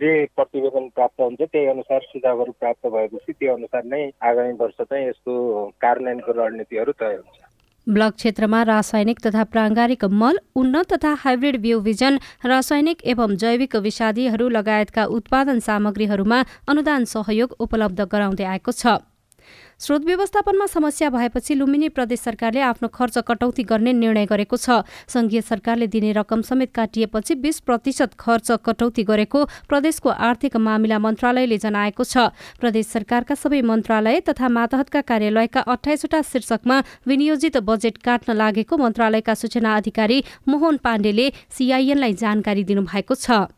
जे 0.00 0.10
प्रतिवेदन 0.36 0.88
प्राप्त 0.88 1.20
हुन्छ 1.20 1.40
त्यही 1.42 1.66
अनुसार 1.66 2.00
सुझावहरू 2.00 2.52
प्राप्त 2.52 2.86
भएपछि 2.86 3.32
त्यो 3.32 3.54
अनुसार 3.54 3.84
नै 3.84 4.10
आगामी 4.22 4.52
वर्ष 4.52 4.80
चाहिँ 4.80 5.08
यसको 5.08 5.32
कार्यान्वयनको 5.80 6.32
रणनीतिहरू 6.32 6.92
तय 6.92 7.14
हुन्छ। 7.16 7.49
ब्लक 7.90 8.14
क्षेत्रमा 8.14 8.62
रासायनिक 8.62 9.18
तथा 9.26 9.44
प्राङ्गारिक 9.52 10.04
मल 10.14 10.38
उन्नत 10.56 10.92
तथा 10.92 11.12
हाइब्रिड 11.20 11.60
बिउ 11.60 11.80
बिजन 11.80 12.18
रासायनिक 12.46 13.02
एवं 13.12 13.36
जैविक 13.36 13.76
विषादीहरू 13.86 14.48
लगायतका 14.48 15.04
उत्पादन 15.16 15.58
सामग्रीहरूमा 15.60 16.42
अनुदान 16.68 17.04
सहयोग 17.14 17.56
उपलब्ध 17.60 18.00
गराउँदै 18.12 18.44
आएको 18.54 18.72
छ। 18.72 18.98
स्रोत 19.80 20.04
व्यवस्थापनमा 20.04 20.66
समस्या 20.66 21.08
भएपछि 21.10 21.54
लुम्बिनी 21.54 21.88
प्रदेश 21.88 22.20
सरकारले 22.20 22.60
आफ्नो 22.62 22.88
खर्च 22.94 23.16
कटौती 23.28 23.62
गर्ने 23.64 23.92
निर्णय 23.92 24.26
गरेको 24.26 24.56
छ। 24.56 24.84
संघीय 25.08 25.40
सरकारले 25.40 25.86
दिने 25.86 26.12
रकम 26.12 26.40
समेत 26.44 26.72
काटिएपछि 26.74 27.34
बीस 27.40 27.60
प्रतिशत 27.64 28.12
खर्च 28.20 28.50
कटौती 28.60 29.02
गरेको 29.02 29.44
प्रदेशको 29.68 30.08
आर्थिक 30.28 30.56
मामिला 30.58 30.98
मन्त्रालयले 31.00 31.58
जनाएको 31.58 32.04
छ। 32.04 32.28
प्रदेश 32.60 32.86
सरकारका 32.88 33.34
सबै 33.34 33.60
मन्त्रालय 33.64 34.20
तथा 34.28 34.48
मातहतका 34.50 35.00
कार्यालयका 35.10 35.60
अठाइसवटा 35.66 36.20
शीर्षकमा 36.22 36.76
विनियोजित 37.08 37.56
बजेट 37.64 37.96
काट्न 38.04 38.36
लागेको 38.36 38.76
मन्त्रालयका 38.76 39.34
सूचना 39.34 39.76
अधिकारी 39.76 40.22
मोहन 40.48 40.76
पाण्डेले 40.84 41.32
सीआईएनलाई 41.56 42.12
जानकारी 42.20 42.64
दिनुभएको 42.64 43.14
छ। 43.16 43.48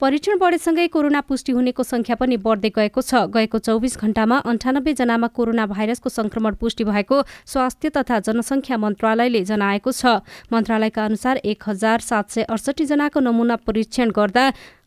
परीक्षण 0.00 0.38
बढेसँगै 0.38 0.86
कोरोना 0.92 1.20
पुष्टि 1.24 1.52
हुनेको 1.52 1.82
संख्या 1.82 2.16
पनि 2.20 2.36
बढ्दै 2.36 2.70
गएको 2.70 3.00
छ। 3.00 3.32
गएको 3.32 3.58
चौबिस 3.58 3.96
घण्टामा 3.96 4.36
अन्ठानब्बे 4.44 4.92
जनामा 4.92 5.28
कोरोना 5.32 5.64
भाइरसको 5.66 6.08
संक्रमण 6.10 6.54
पुष्टि 6.60 6.84
भएको 6.84 7.16
स्वास्थ्य 7.48 7.88
तथा 7.96 8.18
जनसङ्ख्या 8.28 8.76
मन्त्रालयले 8.76 9.40
जनाएको 9.48 9.90
छ। 9.90 10.20
मन्त्रालयका 10.52 11.04
अनुसार 11.04 11.36
एक 11.48 11.62
हजार 11.66 11.98
सात 12.04 12.28
सय 12.28 12.42
अडसठी 12.44 12.84
जनाको 12.84 13.20
नमुना 13.24 13.56
परीक्षण 13.64 14.12
गर्दा 14.12 14.44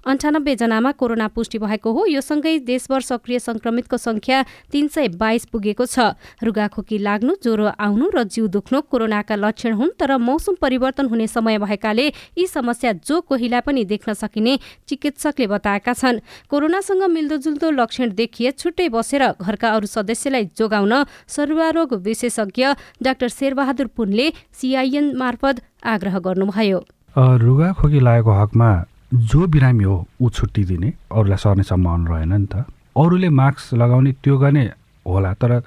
अन्ठानब्बे 0.10 0.56
जनामा 0.56 0.92
कोरोना 0.92 1.28
पुष्टि 1.28 1.58
भएको 1.58 1.92
हो। 1.94 2.06
यो 2.06 2.22
सँगै 2.22 2.60
देशभर 2.60 3.02
सक्रिय 3.02 3.40
संक्रमितको 3.40 3.98
संख्या 3.98 4.46
तीन 4.72 4.88
सय 4.88 5.08
बाइस 5.08 5.46
पुगेको 5.46 5.86
छ। 5.86 6.18
रुगाखोकी 6.44 6.98
लाग्नु 6.98 7.36
ज्वरो 7.44 7.66
आउनु 7.80 8.10
र 8.16 8.24
जिउ 8.24 8.48
दुख्नु 8.48 8.82
कोरोनाका 8.82 9.36
लक्षण 9.36 9.74
हुन् 9.74 9.96
तर 10.00 10.18
मौसम 10.18 10.56
परिवर्तन 10.62 11.06
हुने 11.06 11.28
समय 11.28 11.58
भएकाले 11.58 12.08
यी 12.38 12.48
समस्या 12.48 12.94
जो 12.94 13.22
कोहीलाई 13.22 13.62
पनि 13.62 13.86
देख्न 13.86 14.14
सकिने 14.14 14.60
चिकित्सकले 14.88 15.48
बताएका 15.48 15.94
छन्। 15.94 16.20
कोरोनासँग 16.50 17.04
मिल्दोजुल्दो 17.04 17.70
लक्षण 17.70 18.10
देखिए 18.10 18.52
छुट्टै 18.52 18.90
बसेर 18.90 19.28
घरका 19.42 19.70
अरू 19.70 19.88
सदस्यलाई 19.88 20.46
जोगाउन 20.58 21.06
सर्वारोग 21.28 21.94
विशेषज्ञ 21.94 22.66
डाक्टर 23.04 23.28
शेरबहादुर 23.28 23.88
पुनले 23.88 24.34
सिआइएन 24.54 25.16
मार्फत 25.16 25.62
आग्रह 25.84 26.20
गर्नुभयो। 26.20 26.80
अ, 27.18 27.36
रुगा 27.36 27.74
खोकी 27.74 28.00
लागेको 28.00 28.32
हकमा 28.32 28.86
जो 29.12 29.48
बिरामी 29.48 29.84
हो 29.84 30.06
ऊ 30.22 30.30
छुट्टी 30.30 30.64
दिने 30.66 30.94
अरूलाई 31.12 31.38
सर्ने 31.38 31.64
सम्भावना 31.64 32.16
रहेन 32.16 32.34
नि 32.34 32.48
त। 32.48 32.66
अरूले 32.98 33.30
मास्क 33.30 33.74
लगाउने 33.74 34.12
त्यो 34.24 34.38
गर्ने 34.38 34.64
होला 35.06 35.34
तर 35.42 35.62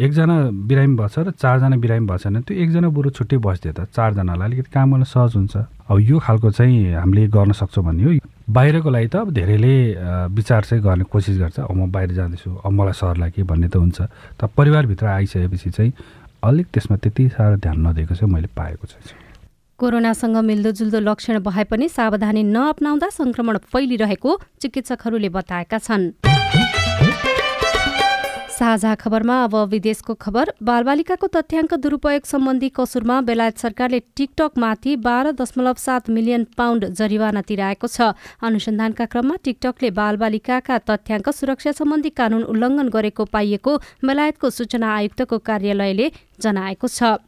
एकजना 0.00 0.36
बिरामी 0.66 0.96
भएछ 0.96 1.18
र 1.18 1.30
चारजना 1.30 1.76
बिरामी 1.78 2.06
भएछ 2.06 2.26
भने 2.26 2.40
त्यो 2.42 2.56
एकजना 2.58 2.88
बरु 2.90 3.10
छुट्टै 3.14 3.38
बसिदियो 3.38 3.72
त। 3.72 3.86
चारजनालाई 3.94 4.46
अलिकति 4.48 4.70
काम 4.74 4.92
गर्न 4.92 5.04
सहज 5.04 5.36
हुन्छ। 5.36 5.56
अब 5.90 5.98
यो 6.00 6.18
खालको 6.18 6.50
चाहिँ 6.50 6.94
हामीले 6.98 7.26
गर्न 7.30 7.52
सक्छौँ 7.54 7.84
भन्ने 7.84 8.02
हो। 8.02 8.10
बाहिरको 8.50 8.90
लागि 8.90 9.08
त 9.08 9.16
अब 9.22 9.30
धेरैले 9.30 9.74
विचार 10.34 10.62
चाहिँ 10.64 10.82
गर्ने 10.82 11.04
कोसिस 11.06 11.38
गर्छ। 11.38 11.58
अब 11.62 11.76
म 11.76 11.86
बाहिर 11.86 12.12
जाँदैछु 12.18 12.50
अब 12.66 12.72
मलाई 12.72 12.92
सरलाई 12.98 13.30
के 13.30 13.42
भन्ने 13.46 13.68
त 13.68 13.76
हुन्छ। 13.78 14.00
तर 14.42 14.46
परिवारभित्र 14.58 15.06
आइसकेपछि 15.06 15.70
चाहिँ 15.70 15.92
अलिक 16.42 16.66
त्यसमा 16.74 16.96
त्यति 16.98 17.28
साह्रो 17.30 17.56
ध्यान 17.62 17.86
नदिएको 17.86 18.14
चाहिँ 18.18 18.32
मैले 18.34 18.48
पाएको 18.56 18.86
छु 18.90 19.21
कोरोनासँग 19.82 20.36
मिल्दोजुल्दो 20.46 20.98
लक्षण 21.02 21.38
भए 21.42 21.64
पनि 21.66 21.88
सावधानी 21.90 22.42
नअपनाउँदा 22.46 23.08
संक्रमण 23.10 23.56
फैलिरहेको 23.66 24.30
चिकित्सकहरूले 24.62 25.28
बताएका 25.28 25.78
छन्। 25.78 26.04
साझा 28.52 28.94
खबरमा 28.94 29.36
अब 29.44 29.54
विदेशको 29.70 30.14
खबर। 30.22 30.52
बालबालिकाको 30.62 31.26
तथ्याङ्क 31.26 31.74
दुरूपयोग 31.82 32.24
सम्बन्धी 32.24 32.68
कसुरमा 32.78 33.16
बेलायत 33.26 33.58
सरकारले 33.58 34.00
टिकटकमाथि 34.16 34.94
बाह्र 35.02 35.32
दशमलव 35.34 35.74
सात 35.86 36.10
मिलियन 36.10 36.46
पाउन्ड 36.54 36.86
जरिवाना 36.94 37.42
तिराएको 37.42 37.86
छ। 37.86 38.14
अनुसन्धानका 38.38 39.04
क्रममा 39.10 39.36
टिकटकले 39.42 39.90
बालबालिकाका 39.98 40.78
तथ्याङ्क 40.86 41.28
सुरक्षा 41.32 41.72
सम्बन्धी 41.74 42.10
कानून 42.14 42.46
उल्लङ्घन 42.54 42.94
गरेको 42.94 43.24
पाइएको 43.34 43.76
बेलायतको 44.06 44.50
सूचना 44.52 44.94
आयुक्तको 44.94 45.38
कार्यालयले 45.42 46.06
जनाएको 46.38 46.86
छ। 46.88 47.18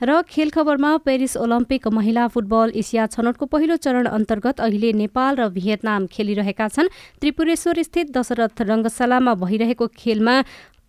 र 0.00 0.22
खेल 0.28 0.50
खबरमा 0.50 0.90
पेरिस 1.04 1.36
ओलम्पिक 1.36 1.88
महिला 1.88 2.26
फुटबल 2.28 2.72
एसिया 2.74 3.06
छनौटको 3.08 3.46
पहिलो 3.46 3.76
चरण 3.78 4.06
अन्तर्गत 4.08 4.60
अहिले 4.60 4.92
नेपाल 4.92 5.32
र 5.36 5.48
भियतनाम 5.50 6.06
खेलिरहेका 6.08 6.68
छन्। 6.68 6.92
त्रिपुरेश्वर 7.20 7.82
स्थित 7.82 8.06
दशरथ 8.12 8.62
रङ्गशालामा 8.62 9.34
भइरहेको 9.42 9.86
खेलमा 9.96 10.36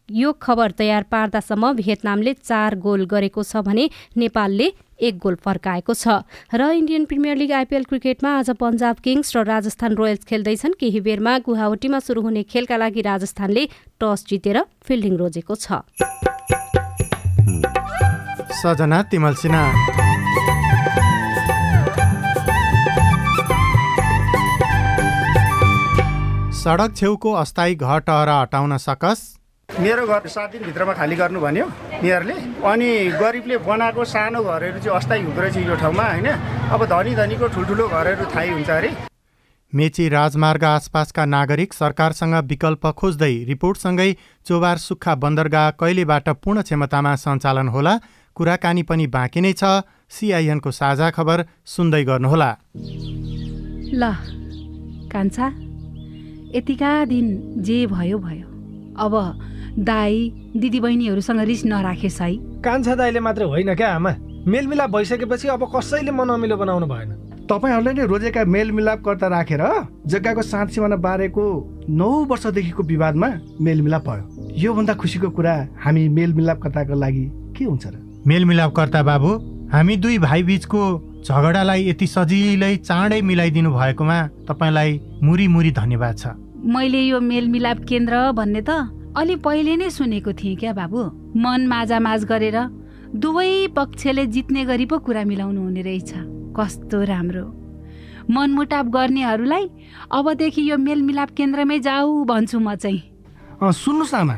यो 0.09 0.31
खबर 0.37 0.71
तयार 0.77 1.03
पार्दासम्म 1.09 1.73
भियतनामले 1.75 2.33
चार 2.39 2.75
गोल 2.77 3.05
गरेको 3.09 3.41
छ 3.41 3.65
भने 3.65 3.89
नेपालले 4.15 4.67
एक 5.01 5.17
गोल 5.17 5.35
फर्काएको 5.41 5.93
छ। 5.93 6.21
र 6.53 6.61
इन्डियन 6.77 7.05
प्रिमियर 7.09 7.35
लिग 7.37 7.51
आइपिएल 7.51 7.83
क्रिकेटमा 7.89 8.29
आज 8.37 8.49
पन्जाब 8.61 9.01
किङ्स 9.01 9.35
र 9.35 9.43
राजस्थान 9.43 9.97
रोयल्स 9.97 10.23
खेल्दैछन्। 10.29 10.77
केही 10.77 10.99
बेरमा 11.01 11.33
गुवाहाटीमा 11.41 11.99
सुरु 12.05 12.21
हुने 12.21 12.43
खेलका 12.45 12.77
लागि 12.77 13.01
राजस्थानले 13.01 13.63
टस 13.97 14.25
जितेर 14.29 14.57
फिल्डिङ 14.85 15.17
रोजेको 15.17 15.55
छ। 15.57 15.81
सजना 18.55 19.01
तिमल 19.11 19.33
सिन्हा। 19.35 19.63
सडक 26.55 26.95
छेउको 26.95 27.31
अस्थायी 27.33 27.75
घर 27.77 27.99
टहरा 28.01 28.39
हटाउन 28.41 28.77
सकस। 28.79 29.19
मेरो 29.69 30.05
घर 30.07 30.27
सात 30.27 30.51
दिनभित्रमा 30.51 30.93
खाली 30.93 31.15
गर्नु 31.15 31.39
भन्यो 31.39 31.65
मेयरले 32.03 32.33
अनि 32.65 32.89
गरिबले 33.21 33.57
बनाएको 33.65 34.05
सानो 34.05 34.43
घरहरू 34.43 34.79
चाहिँ 34.79 34.97
अस्थायी 34.97 35.23
हुँदो 35.23 35.41
रहेछ 35.41 35.57
यो 35.57 35.75
ठाउँमा 35.75 36.03
होइन? 36.03 36.27
अब 36.73 36.85
धनी 36.85 37.15
धनीको 37.15 37.47
ठुल्ठुलो 37.55 37.87
घरहरू 37.87 38.25
थाहै 38.33 38.49
हुन्छ 38.49 38.69
अरे। 38.71 38.89
मेची 39.73 40.07
राजमार्ग 40.09 40.63
आसपासका 40.63 41.25
नागरिक 41.25 41.73
सरकारसँग 41.73 42.35
विकल्प 42.49 42.85
खोज्दै 42.97 43.33
रिपोर्टसँगै 43.45 44.11
चोबार 44.45 44.77
सुक्खा 44.79 45.15
बन्दरगाह 45.23 45.69
कहिलेबाट 45.81 46.29
पूर्ण 46.43 46.61
क्षमतामा 46.61 47.15
सञ्चालन 47.23 47.67
होला 47.67 47.93
कुराकानी 48.35 48.83
पनि 48.83 49.07
बाँकी 49.07 49.41
नै 49.41 49.53
छ। 49.53 49.63
सिआइएनको 50.09 50.71
साझा 50.71 51.09
खबर 51.09 51.45
सुन्दै 51.65 52.03
गर्नुहोला। 52.03 52.49
ल 53.93 54.03
कान्छा 55.11 55.47
यतिका 56.55 56.91
दिन 57.05 57.27
जे 57.63 57.85
भयो 57.87 58.17
भयो। 58.19 58.47
अब 58.95 59.13
दाई 59.79 60.13
दिदीबहिनीहरूसँग 60.55 61.39
रिस 61.39 61.65
नराखेस् 61.65 62.21
है। 62.21 62.35
कान्छा 62.61 62.95
दाइले 62.95 63.19
मात्र 63.19 63.43
होइन 63.43 63.75
क्या 63.75 63.89
आमा? 63.95 64.11
मेलमिलाप 64.47 64.89
भइसकेपछि 64.89 65.47
अब 65.47 65.63
कसैले 65.75 66.11
मन 66.11 66.29
अमिलो 66.29 66.57
बनाउनु 66.57 66.85
भएन। 66.85 67.11
तपाईँहरूले 67.49 67.93
नै 67.93 68.05
रोजेका 68.05 68.45
मेलमिलापकर्ता 68.45 69.27
राखेर 69.27 69.63
जग्गाको 70.05 70.41
साँध 70.41 70.69
सिमाना 70.69 70.95
बारेको 70.95 71.43
नौ 71.89 72.09
वर्षदेखिको 72.29 72.83
विवादमा 72.83 73.29
मेलमिलाप 73.61 74.05
भयो। 74.05 74.23
योभन्दा 74.55 74.93
खुसीको 74.93 75.29
कुरा 75.29 75.53
हामी 75.83 76.07
मेलमिलापकर्ताको 76.09 76.93
लागि 76.93 77.25
के 77.57 77.65
हुन्छ 77.65 77.85
र? 77.87 78.04
मेलमिलापकर्ता 78.27 79.01
बाबु 79.03 79.31
हामी 79.69 79.95
दुई 79.97 80.17
भाइ 80.17 80.43
बीचको 80.43 80.81
झगडालाई 81.21 81.89
यति 81.89 82.07
सजिलै 82.07 82.75
चाँडै 82.77 83.21
मिलाइदिनु 83.21 83.69
भएकोमा 83.71 84.17
तपाईँलाई 84.49 84.99
मुरी 85.23 85.47
मुरी 85.47 85.71
धन्यवाद 85.71 86.17
छ। 86.17 86.25
मैले 86.65 87.01
यो 87.01 87.19
मेलमिलाप 87.21 87.79
केन्द्र 87.85 88.31
भन्ने 88.31 88.61
त 88.61 88.69
अलि 89.17 89.35
पहिले 89.35 89.75
नै 89.75 89.89
सुनेको 89.89 90.33
थिएँ 90.33 90.55
क्या 90.55 90.73
बाबु? 90.73 91.01
मन 91.37 91.67
माझामाझ 91.69 92.25
गरेर 92.25 92.57
दुवै 93.13 93.67
पक्षले 93.77 94.25
जित्ने 94.25 94.65
गरी 94.65 94.85
पो 94.85 94.97
कुरा 94.99 95.23
मिलाउनु 95.23 95.61
हुने 95.61 95.81
रहेछ। 95.81 96.11
कस्तो 96.57 97.03
राम्रो। 97.03 97.45
मनमुटाप 98.25 98.85
गर्नेहरूलाई 98.85 99.69
अबदेखि 100.11 100.71
यो 100.71 100.77
मेलमिलाप 100.77 101.29
केन्द्रमै 101.29 101.79
जाऊ 101.79 102.23
भन्छु 102.25 102.59
म 102.59 102.75
चाहिँ। 102.75 103.01
अँ, 103.61 103.71
सुन्नुहोस् 103.71 104.13
न 104.15 104.17
आमा। 104.17 104.37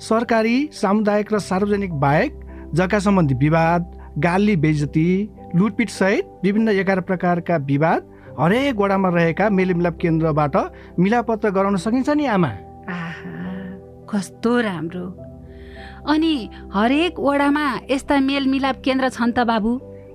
सरकारी 0.00 0.68
सामुदायिक 0.72 1.32
र 1.32 1.38
सार्वजनिक 1.38 1.92
बाहेक 1.92 2.39
जग्गा 2.74 2.98
सम्बन्धी 2.98 3.34
विवाद 3.34 3.98
गाली 4.18 4.56
बेइज्जती 4.56 5.30
लुटपिट 5.56 5.88
सहित 5.88 6.24
विभिन्न 6.42 6.68
एघार 6.68 7.00
प्रकारका 7.00 7.56
विवाद 7.56 8.02
हरेक 8.40 8.76
वडामा 8.76 9.08
रहेका 9.08 9.48
मेलमिलाप 9.50 9.98
केन्द्रबाट 10.00 10.56
मिलापत्र 10.98 11.50
गराउन 11.50 11.76
सकिन्छ 11.76 12.10
नि 12.10 12.26
आमा। 12.26 12.50
कस्तो 14.06 14.60
राम्रो। 14.60 15.06
अनि 16.08 16.50
हरेक 16.74 17.20
वडामा 17.20 17.66
यस्ता 17.90 18.20
मेलमिलाप 18.20 18.76
केन्द्र 18.84 19.08
छन् 19.08 19.32
त 19.32 19.38
बाबु? 19.40 19.89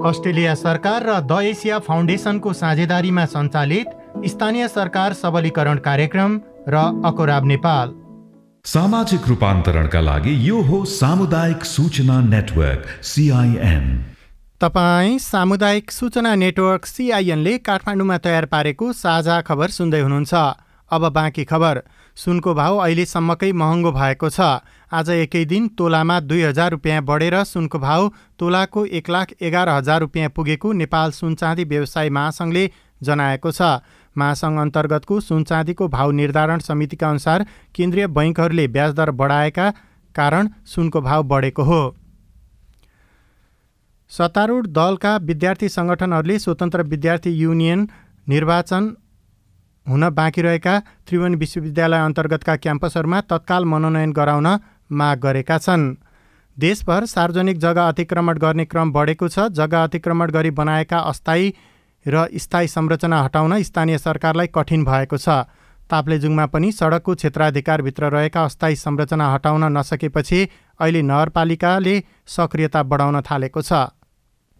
अस्ट्रेलिया 0.00 0.54
सरकार 0.54 1.04
र 1.04 1.14
द 1.22 1.38
एसिया 1.44 1.78
फाउन्डेसनको 1.78 2.52
साझेदारीमा 2.52 3.24
सञ्चालित 3.26 3.88
स्थानीय 4.26 4.66
सरकार 4.68 5.12
सबलीकरण 5.14 5.78
कार्यक्रम 5.78 6.40
र 6.68 6.76
अकोराब 7.04 7.44
नेपाल। 7.46 7.92
सामाजिक 8.64 9.28
रूपान्तरणका 9.28 10.00
लागि 10.00 10.32
यो 10.48 10.60
हो 10.62 10.84
सामुदायिक 10.94 11.64
सूचना 11.66 12.20
नेटवर्क 12.24 12.86
सिआइएन 13.04 13.84
तपाईँ 14.60 15.18
सामुदायिक 15.20 15.90
सूचना 15.90 16.34
नेटवर्क 16.34 16.86
सिआइएनले 16.86 17.56
काठमाडौँमा 17.60 18.18
तयार 18.18 18.44
पारेको 18.46 18.92
साझा 18.94 19.40
खबर 19.42 19.68
सुन्दै 19.70 20.00
हुनुहुन्छ। 20.00 20.34
अब 20.90 21.08
बाँकी 21.12 21.44
खबर। 21.44 21.82
सुनको 22.20 22.52
भाउ 22.54 22.76
अहिलेसम्मकै 22.78 23.50
महँगो 23.54 23.90
भएको 23.92 24.28
छ। 24.28 24.40
आज 24.92 25.10
एकै 25.12 25.44
दिन 25.44 25.68
तोलामा 25.74 26.16
दुई 26.22 26.42
हजार 26.42 26.70
रुपियाँ 26.70 27.02
बढेर 27.04 27.36
सुनको 27.46 27.78
भाउ 27.80 28.08
तोलाको 28.38 28.84
एक 28.98 29.08
लाख 29.10 29.32
एघार 29.40 29.68
हजार 29.70 30.00
रुपियाँ 30.00 30.30
पुगेको 30.30 30.72
नेपाल 30.74 31.10
सुनचाँदी 31.12 31.64
व्यवसाय 31.64 32.10
महासङ्घले 32.10 32.64
जनाएको 33.00 33.50
छ। 33.52 33.70
महासङ्घ 34.16 34.60
अन्तर्गतको 34.60 35.20
सुनचाँदीको 35.20 35.88
भाउ 35.88 36.10
निर्धारण 36.12 36.58
समितिका 36.60 37.10
अनुसार 37.10 37.46
केन्द्रीय 37.74 38.06
बैङ्कहरूले 38.12 38.66
ब्याज 38.68 38.94
दर 38.94 39.10
बढाएका 39.16 39.72
कारण 40.14 40.48
सुनको 40.66 41.00
भाउ 41.00 41.22
बढेको 41.24 41.62
हो। 41.64 41.82
सत्तारूढ 44.10 44.66
दलका 44.76 45.16
विद्यार्थी 45.24 45.68
सङ्गठनहरूले 45.70 46.38
स्वतन्त्र 46.38 46.82
विद्यार्थी 46.92 47.30
युनियन 47.38 47.88
निर्वाचन 48.26 48.96
हुन 49.86 50.08
बाँकी 50.10 50.42
रहेका 50.42 50.78
त्रिभुवन 51.06 51.34
विश्वविद्यालय 51.34 51.98
अन्तर्गतका 51.98 52.56
क्याम्पसहरूमा 52.56 53.20
तत्काल 53.22 53.64
मनोनयन 53.64 54.12
गराउन 54.12 54.46
माग 54.92 55.18
गरेका 55.18 55.58
छन्। 55.58 55.94
देशभर 56.56 57.06
सार्वजनिक 57.06 57.58
जग्गा 57.58 57.88
अतिक्रमण 57.88 58.38
गर्ने 58.38 58.64
क्रम 58.64 58.92
बढेको 58.92 59.28
छ। 59.28 59.48
जग्गा 59.50 59.82
अतिक्रमण 59.84 60.30
गरी 60.30 60.50
बनाएका 60.52 60.98
अस्थायी 61.10 61.54
र 62.06 62.26
स्थायी 62.36 62.68
संरचना 62.68 63.22
हटाउन 63.22 63.62
स्थानीय 63.62 63.98
सरकारलाई 63.98 64.46
कठिन 64.54 64.84
भएको 64.84 65.16
छ। 65.16 65.28
ताप्लेजुङमा 65.90 66.46
पनि 66.46 66.70
सडकको 66.72 67.14
क्षेत्राधिकारभित्र 67.14 68.10
रहेका 68.10 68.44
अस्थायी 68.44 68.76
संरचना 68.76 69.32
हटाउन 69.32 69.64
नसकेपछि 69.76 70.40
अहिले 70.80 71.02
नगरपालिकाले 71.02 71.94
सक्रियता 72.26 72.82
बढाउन 72.82 73.20
थालेको 73.20 73.62
छ। 73.62 73.72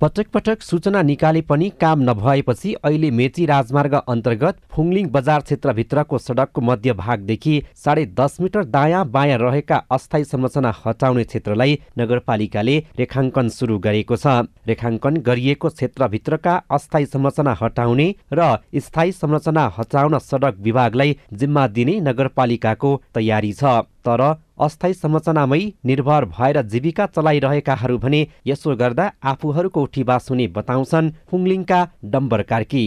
पटक 0.01 0.27
पटक 0.35 0.63
सूचना 0.63 1.01
निकाले 1.03 1.41
पनि 1.43 1.69
काम 1.81 2.03
नभएपछि 2.03 2.73
अहिले 2.75 3.11
मेची 3.11 3.45
राजमार्ग 3.47 3.95
अन्तर्गत 3.95 4.61
फुङलिङ 4.73 5.09
बजार 5.13 5.41
क्षेत्रभित्रको 5.41 6.19
सडकको 6.19 6.61
मध्यभागदेखि 6.61 7.53
साढे 7.85 8.05
दस 8.21 8.37
मिटर 8.41 8.65
दायाँ 8.77 9.05
बायाँ 9.11 9.39
रहेका 9.39 9.83
अस्थायी 9.91 10.25
संरचना 10.25 10.73
हटाउने 10.79 11.25
क्षेत्रलाई 11.25 11.79
नगरपालिकाले 11.99 12.79
रेखाङ्कन 12.99 13.49
सुरु 13.51 13.79
गरेको 13.79 14.17
छ। 14.17 14.49
रेखाङ्कन 14.67 15.21
गरिएको 15.29 15.69
क्षेत्रभित्रका 15.69 16.57
अस्थायी 16.71 17.07
संरचना 17.13 17.57
हटाउने 17.61 18.09
र 18.33 18.57
स्थायी 18.81 19.13
संरचना 19.13 19.71
हटाउन 19.79 20.19
सडक 20.25 20.65
विभागलाई 20.65 21.17
जिम्मा 21.35 21.67
दिने 21.77 22.01
नगरपालिकाको 22.01 23.01
तयारी 23.15 23.53
छ। 23.53 23.81
तर 24.01 24.21
अस्थायी 24.61 24.95
संरचनामै 24.95 25.61
निर्भर 25.87 26.25
भएर 26.37 26.61
जीविका 26.73 27.07
चलाइरहेकाहरू 27.17 27.99
भने 27.99 28.21
यसो 28.47 28.77
गर्दा 28.77 29.11
आफूहरूको 29.25 29.83
उठीबास 29.83 30.31
हुने 30.31 30.47
बताउँछन् 30.57 31.11
फुङलिङका 31.31 31.81
डम्बर 32.13 32.43
कार्की। 32.51 32.85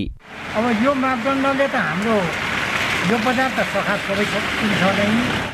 अब 0.58 0.66
यो 0.86 0.94
मापदण्डले 0.96 1.68
त 1.68 1.76
हाम्रो 1.76 2.18
यो 3.04 3.18
बजार 3.24 3.50
त 3.56 3.64
सबै 3.72 4.26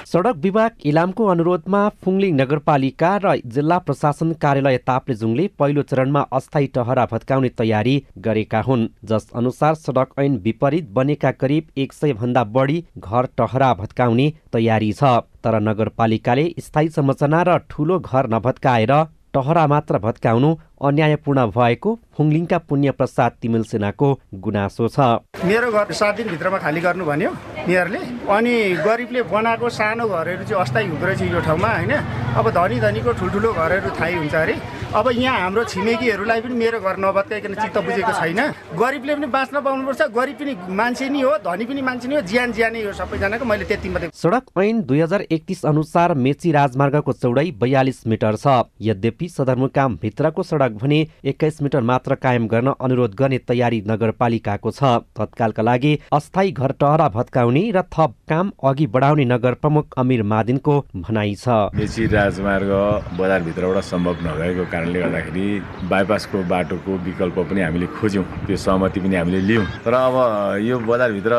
सडक 0.10 0.36
विभाग 0.44 0.86
इलामको 0.90 1.30
अनुरोधमा 1.34 1.82
फुङलिङ 2.04 2.36
नगरपालिका 2.40 3.10
र 3.24 3.34
जिल्ला 3.56 3.78
प्रशासन 3.88 4.34
कार्यालय 4.44 4.78
ताप्लेजुङले 4.90 5.46
पहिलो 5.60 5.86
चरणमा 5.92 6.22
अस्थायी 6.40 6.68
टहरा 6.76 7.06
भत्काउने 7.14 7.50
तयारी 7.62 7.96
गरेका 8.28 8.62
हुन्। 8.68 8.88
जस 9.10 9.28
अनुसार 9.42 9.74
सडक 9.82 10.10
ऐन 10.20 10.38
विपरीत 10.46 10.96
बनेका 10.98 11.32
करिब 11.42 11.84
एक 11.84 12.00
सय 12.00 12.14
भन्दा 12.22 12.44
बढी 12.56 12.80
घर 13.00 13.34
टहरा 13.38 13.74
भत्काउने 13.82 14.32
तयारी 14.54 14.92
छ। 14.94 15.04
तर 15.44 15.60
नगरपालिकाले 15.70 16.50
स्थायी 16.68 16.98
संरचना 16.98 17.42
र 17.50 17.58
ठुलो 17.70 18.00
घर 18.02 18.30
नभत्काएर 18.36 18.94
टहरा 19.34 19.64
मात्र 19.68 19.98
भत्काउनु 20.04 20.50
अन्यायपूर्ण 20.82 21.46
भएको 21.52 22.00
फुङलिङका 22.18 22.58
पुण्य 22.70 22.92
प्रसाद 22.92 23.32
तिमिल 23.42 23.64
सेनाको 23.64 24.08
गुनासो 24.36 24.88
छ। 24.88 25.00
मेरो 25.46 25.72
घर 25.72 25.92
सात 25.92 26.16
दिनभित्रमा 26.18 26.58
खाली 26.58 26.82
गर्नु 26.82 27.06
भन्यो 27.06 27.30
मेयरले। 27.68 28.00
अनि 28.28 28.56
गरिबले 28.86 29.22
बनाएको 29.32 29.70
सानो 29.70 30.08
घरहरू 30.08 30.44
चाहिँ 30.44 30.62
अस्थायी 30.62 30.88
हुँदो 30.88 31.06
रहेछ 31.06 31.22
यो 31.22 31.40
ठाउँमा 31.40 31.70
होइन? 31.70 31.94
अब 32.40 32.46
धनी 32.52 32.80
धनीको 32.80 33.12
ठुल्ठुलो 33.20 33.50
घरहरू 33.54 33.90
थाहै 34.00 34.16
हुन्छ 34.16 34.36
अरे। 34.36 34.56
अब 34.90 35.06
यहाँ 35.14 35.40
हाम्रो 35.40 35.64
छिमेकीहरूलाई 35.70 36.42
पनि 36.42 36.56
मेरो 36.56 36.80
घर 36.82 36.98
नभत्काइकन 36.98 37.54
चित्त 37.56 37.78
बुझेको 37.78 38.14
छैन। 38.20 38.40
गरिबले 38.74 39.16
पनि 39.16 39.28
बाँच्न 39.30 39.62
पाउनुपर्छ। 39.62 40.02
गरिब 40.18 40.38
पनि 40.40 40.54
मान्छे 40.74 41.10
नै 41.10 41.22
हो 41.22 41.32
धनी 41.46 41.66
पनि 41.66 41.82
मान्छे 41.82 42.08
नै 42.10 42.16
हो 42.16 42.22
ज्यान 42.26 42.52
ज्यानै 42.58 42.82
हो 42.84 42.94
सबैजनाको। 42.98 43.46
मैले 43.46 43.66
त्यति 43.70 43.90
मात्रै 43.90 44.10
सडक 44.14 44.44
ऐन 44.58 44.82
दुई 44.84 45.00
हजार 45.00 45.22
एकतिस 45.30 45.66
अनुसार 45.66 46.14
मेची 46.18 46.52
राजमार्गको 46.52 47.14
चौडाइ 47.14 47.52
बयालिस 47.62 48.00
मिटर 48.08 48.36
छ। 48.36 48.66
यद्यपि 48.82 49.28
सदरमुकाम 49.30 49.98
भित्रको 50.02 50.44
सडक 50.70 50.82
भने 50.82 51.08
एक्काइस 51.26 51.62
मिटर 51.62 51.82
मात्र 51.82 52.16
कायम 52.16 52.48
गर्न 52.48 52.74
अनुरोध 52.82 53.16
गर्ने 53.16 53.38
तयारी 53.48 53.82
नगरपालिकाको 53.88 54.72
छ। 54.72 54.84
तत्कालका 55.18 55.64
लागि 55.64 55.94
अस्थायी 56.14 56.52
घर 56.52 56.72
टहरा 56.80 57.08
भत्काउने 57.10 57.64
र 57.72 57.82
थप 57.90 58.14
काम 58.30 58.52
अघि 58.64 58.88
बढाउने 58.88 59.26
नगर 59.26 59.54
प्रमुख 59.62 59.94
अमिर 59.98 60.24
मादिनको 60.24 60.74
भनाइ 60.96 61.36
छ। 61.36 61.74
राजमार्ग 62.10 62.72
बजारभित्रबाट 63.20 63.84
सम्भव 63.84 64.16
नभएको 64.28 64.66
कारणले 64.72 65.00
गर्दाखेरि 65.00 65.48
बाइपासको 65.90 66.44
बाटोको 66.50 66.92
विकल्प 67.06 67.38
पनि 67.50 67.62
हामीले 67.62 67.88
खोज्यौँ। 67.98 68.26
त्यो 68.46 68.58
सहमति 68.58 69.00
पनि 69.00 69.16
हामीले 69.16 69.42
लियौँ। 69.50 69.66
तर 69.86 69.94
अब 69.94 70.16
यो 70.62 70.80
बजारभित्र 70.80 71.34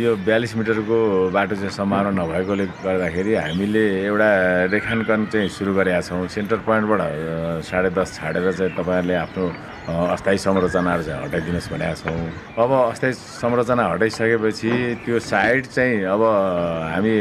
यो 0.00 0.16
बयालिस 0.24 0.56
मिटरको 0.56 0.98
बाटो 1.30 1.54
चाहिँ 1.54 1.70
सम्भावना 1.70 2.10
नभएकोले 2.16 2.66
गर्दाखेरि 2.84 3.34
हामीले 3.34 3.84
एउटा 4.08 4.30
रेखाङ्कन 4.72 5.26
चाहिँ 5.32 5.48
सुरु 5.48 5.74
गरेका 5.74 6.00
छौँ। 6.00 6.26
सेन्टर 6.34 6.58
पोइन्टबाट 6.66 7.00
साढे 7.64 7.90
दस 7.90 8.13
छाडेर 8.14 8.52
चाहिँ 8.52 8.72
तपाईँहरूले 8.72 9.14
आफ्नो 9.16 9.44
अस्थायी 9.84 10.38
संरचनाहरू 10.38 11.02
चाहिँ 11.04 11.22
हटाइदिनुहोस् 11.24 11.68
भनेका 11.72 11.94
छौँ। 12.00 12.16
अब 12.56 12.70
अस्थायी 12.72 13.12
संरचना 13.12 13.84
हटाइसकेपछि 13.92 14.70
त्यो 15.04 15.18
साइड 15.20 15.66
चाहिँ 15.66 16.04
अब 16.08 16.22
हामी 16.94 17.14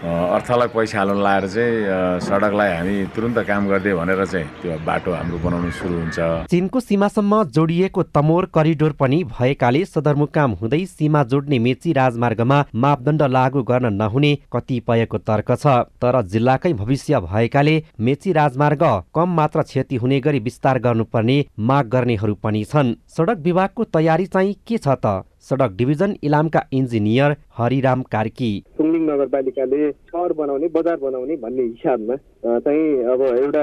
अर्थलाई 0.00 0.68
पैसा 0.72 0.98
हाल्नु 0.98 1.20
लगाएर 1.20 1.46
चाहिँ 1.46 2.20
सडकलाई 2.24 2.70
हामी 2.76 2.94
तुरन्त 3.12 3.38
काम 3.44 3.68
गरिदियो 3.68 3.96
भनेर 3.98 4.24
चाहिँ 4.24 4.46
त्यो 4.62 4.78
बाटो 4.80 5.12
हाम्रो 5.12 5.38
बनाउनु 5.44 5.70
सुरु 5.76 5.94
हुन्छ। 5.94 6.48
चिनको 6.50 6.80
सीमासम्म 6.80 7.42
जोडिएको 7.52 8.02
तमोर 8.16 8.44
करिडोर 8.54 8.92
पनि 8.96 9.22
भएकाले 9.30 9.84
सदरमुकाम 9.84 10.50
हुँदै 10.60 10.84
सीमा 10.86 11.22
जोड्ने 11.30 11.58
मेची 11.58 11.92
राजमार्गमा 11.92 12.64
मापदण्ड 12.74 13.22
लागू 13.28 13.62
गर्न 13.62 13.92
नहुने 13.92 14.32
कतिपयको 14.52 15.18
तर्क 15.20 15.52
छ। 15.52 15.84
तर 16.00 16.20
जिल्लाकै 16.32 16.72
भविष्य 16.72 17.20
भएकाले 17.20 17.76
मेची 18.00 18.32
राजमार्ग 18.32 18.84
कम 19.14 19.36
मात्र 19.36 19.62
क्षति 19.62 19.96
हुने 19.96 20.20
गरी 20.20 20.38
विस्तार 20.40 20.78
गर्नुपर्ने 20.80 21.38
माग 21.60 21.88
गर्नेहरू 21.94 22.34
पनि 22.42 22.62
छन्। 22.64 22.88
सडक 23.16 23.38
विभागको 23.44 23.84
तयारी 23.94 24.26
चाहिँ 24.26 24.54
के 24.68 24.76
छ 24.78 24.88
त? 25.04 25.22
सडक 25.40 25.70
डिभिजन 25.76 26.14
इलामका 26.22 26.60
इन्जिनियर 26.78 27.34
हरिराम 27.58 28.02
कार्की। 28.12 28.50
फुङलिङ 28.76 29.02
नगरपालिकाले 29.02 29.90
सहर 29.90 30.32
बनाउने 30.40 30.68
बजार 30.74 30.96
बनाउने 31.02 31.36
भन्ने 31.42 31.62
हिसाबमा 31.62 32.16
चाहिँ 32.60 32.84
अब 33.12 33.22
एउटा 33.22 33.62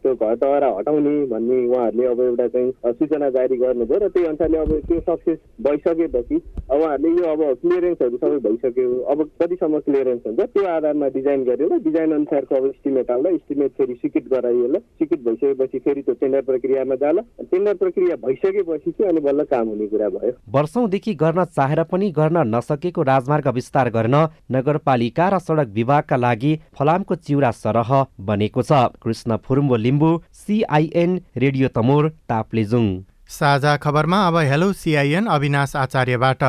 त्यो 0.00 0.14
घर 0.14 0.34
टहरा 0.34 0.68
हटाउने 0.78 1.12
भन्ने 1.32 1.58
उहाँहरूले 1.66 2.06
अब 2.06 2.20
एउटा 2.20 2.46
चाहिँ 2.54 2.94
सूचना 3.00 3.28
जारी 3.36 3.56
गर्नुभयो 3.62 3.98
र 4.00 4.08
त्यही 4.08 4.26
अनुसारले 4.26 4.58
अब 4.58 4.72
त्यो 4.88 5.00
सक्सेस 5.10 5.38
भइसकेपछि 5.68 6.36
उहाँहरूले 6.36 7.10
यो 7.20 7.32
अब 7.32 7.42
क्लियरेन्सहरू 7.62 8.16
सबै 8.16 8.38
भइसक्यो। 8.48 8.88
अब 9.12 9.22
कतिसम्म 9.42 9.78
क्लियरेन्स 9.86 10.26
हुन्छ 10.26 10.40
त्यो 10.40 10.64
आधारमा 10.76 11.08
डिजाइन 11.20 11.44
गर्यो 11.44 11.68
र 11.68 11.78
डिजाइन 11.84 12.12
अनुसारको 12.18 12.54
अब 12.56 12.66
इस्टिमेट 12.72 13.10
आउला। 13.10 13.30
इस्टिमेट 13.38 13.70
फेरि 13.78 13.94
स्वीकृत 14.00 14.32
गराइएला 14.32 14.78
स्वीकृत 14.78 15.20
भइसकेपछि 15.28 15.78
फेरि 15.84 16.02
त्यो 16.08 16.14
टेन्डर 16.24 16.42
प्रक्रियामा 16.50 17.00
जाला। 17.04 17.22
टेन्डर 17.52 17.74
प्रक्रिया 17.84 18.16
भइसकेपछि 18.26 18.79
चाहिँ 18.88 19.12
अनि 19.12 19.20
बल्ल 19.20 19.44
काम 19.44 19.68
हुने 19.68 19.86
कुरा 19.86 20.08
भयो। 20.08 20.32
वर्षौंदेखि 20.48 21.14
गर्न 21.14 21.44
चाहेर 21.46 21.82
पनि 21.84 22.10
गर्न 22.10 22.36
नसकेको 22.48 23.02
राजमार्ग 23.02 23.48
विस्तार 23.50 23.90
गर्न 23.90 24.16
नगरपालिका 24.52 25.28
र 25.28 25.38
सडक 25.38 25.68
विभागका 25.74 26.16
लागि 26.16 26.52
फलामको 26.72 27.14
चिउरा 27.16 27.50
सरह 27.52 27.90
बनेको 28.20 28.62
छ। 28.62 28.72
Krishna 28.98 29.36
Phurumbo 29.44 29.76
Limbu 29.76 30.10
CIN 30.36 31.20
radio 31.36 31.68
Tamor 31.70 32.08
Taplejung. 32.28 32.86
साझा 33.30 33.76
खबरमा 33.78 34.26
अब 34.26 34.36
हेलो 34.44 34.72
सिआइएन 34.74 35.26
अविनाश 35.28 35.76
आचार्यबाट। 35.76 36.42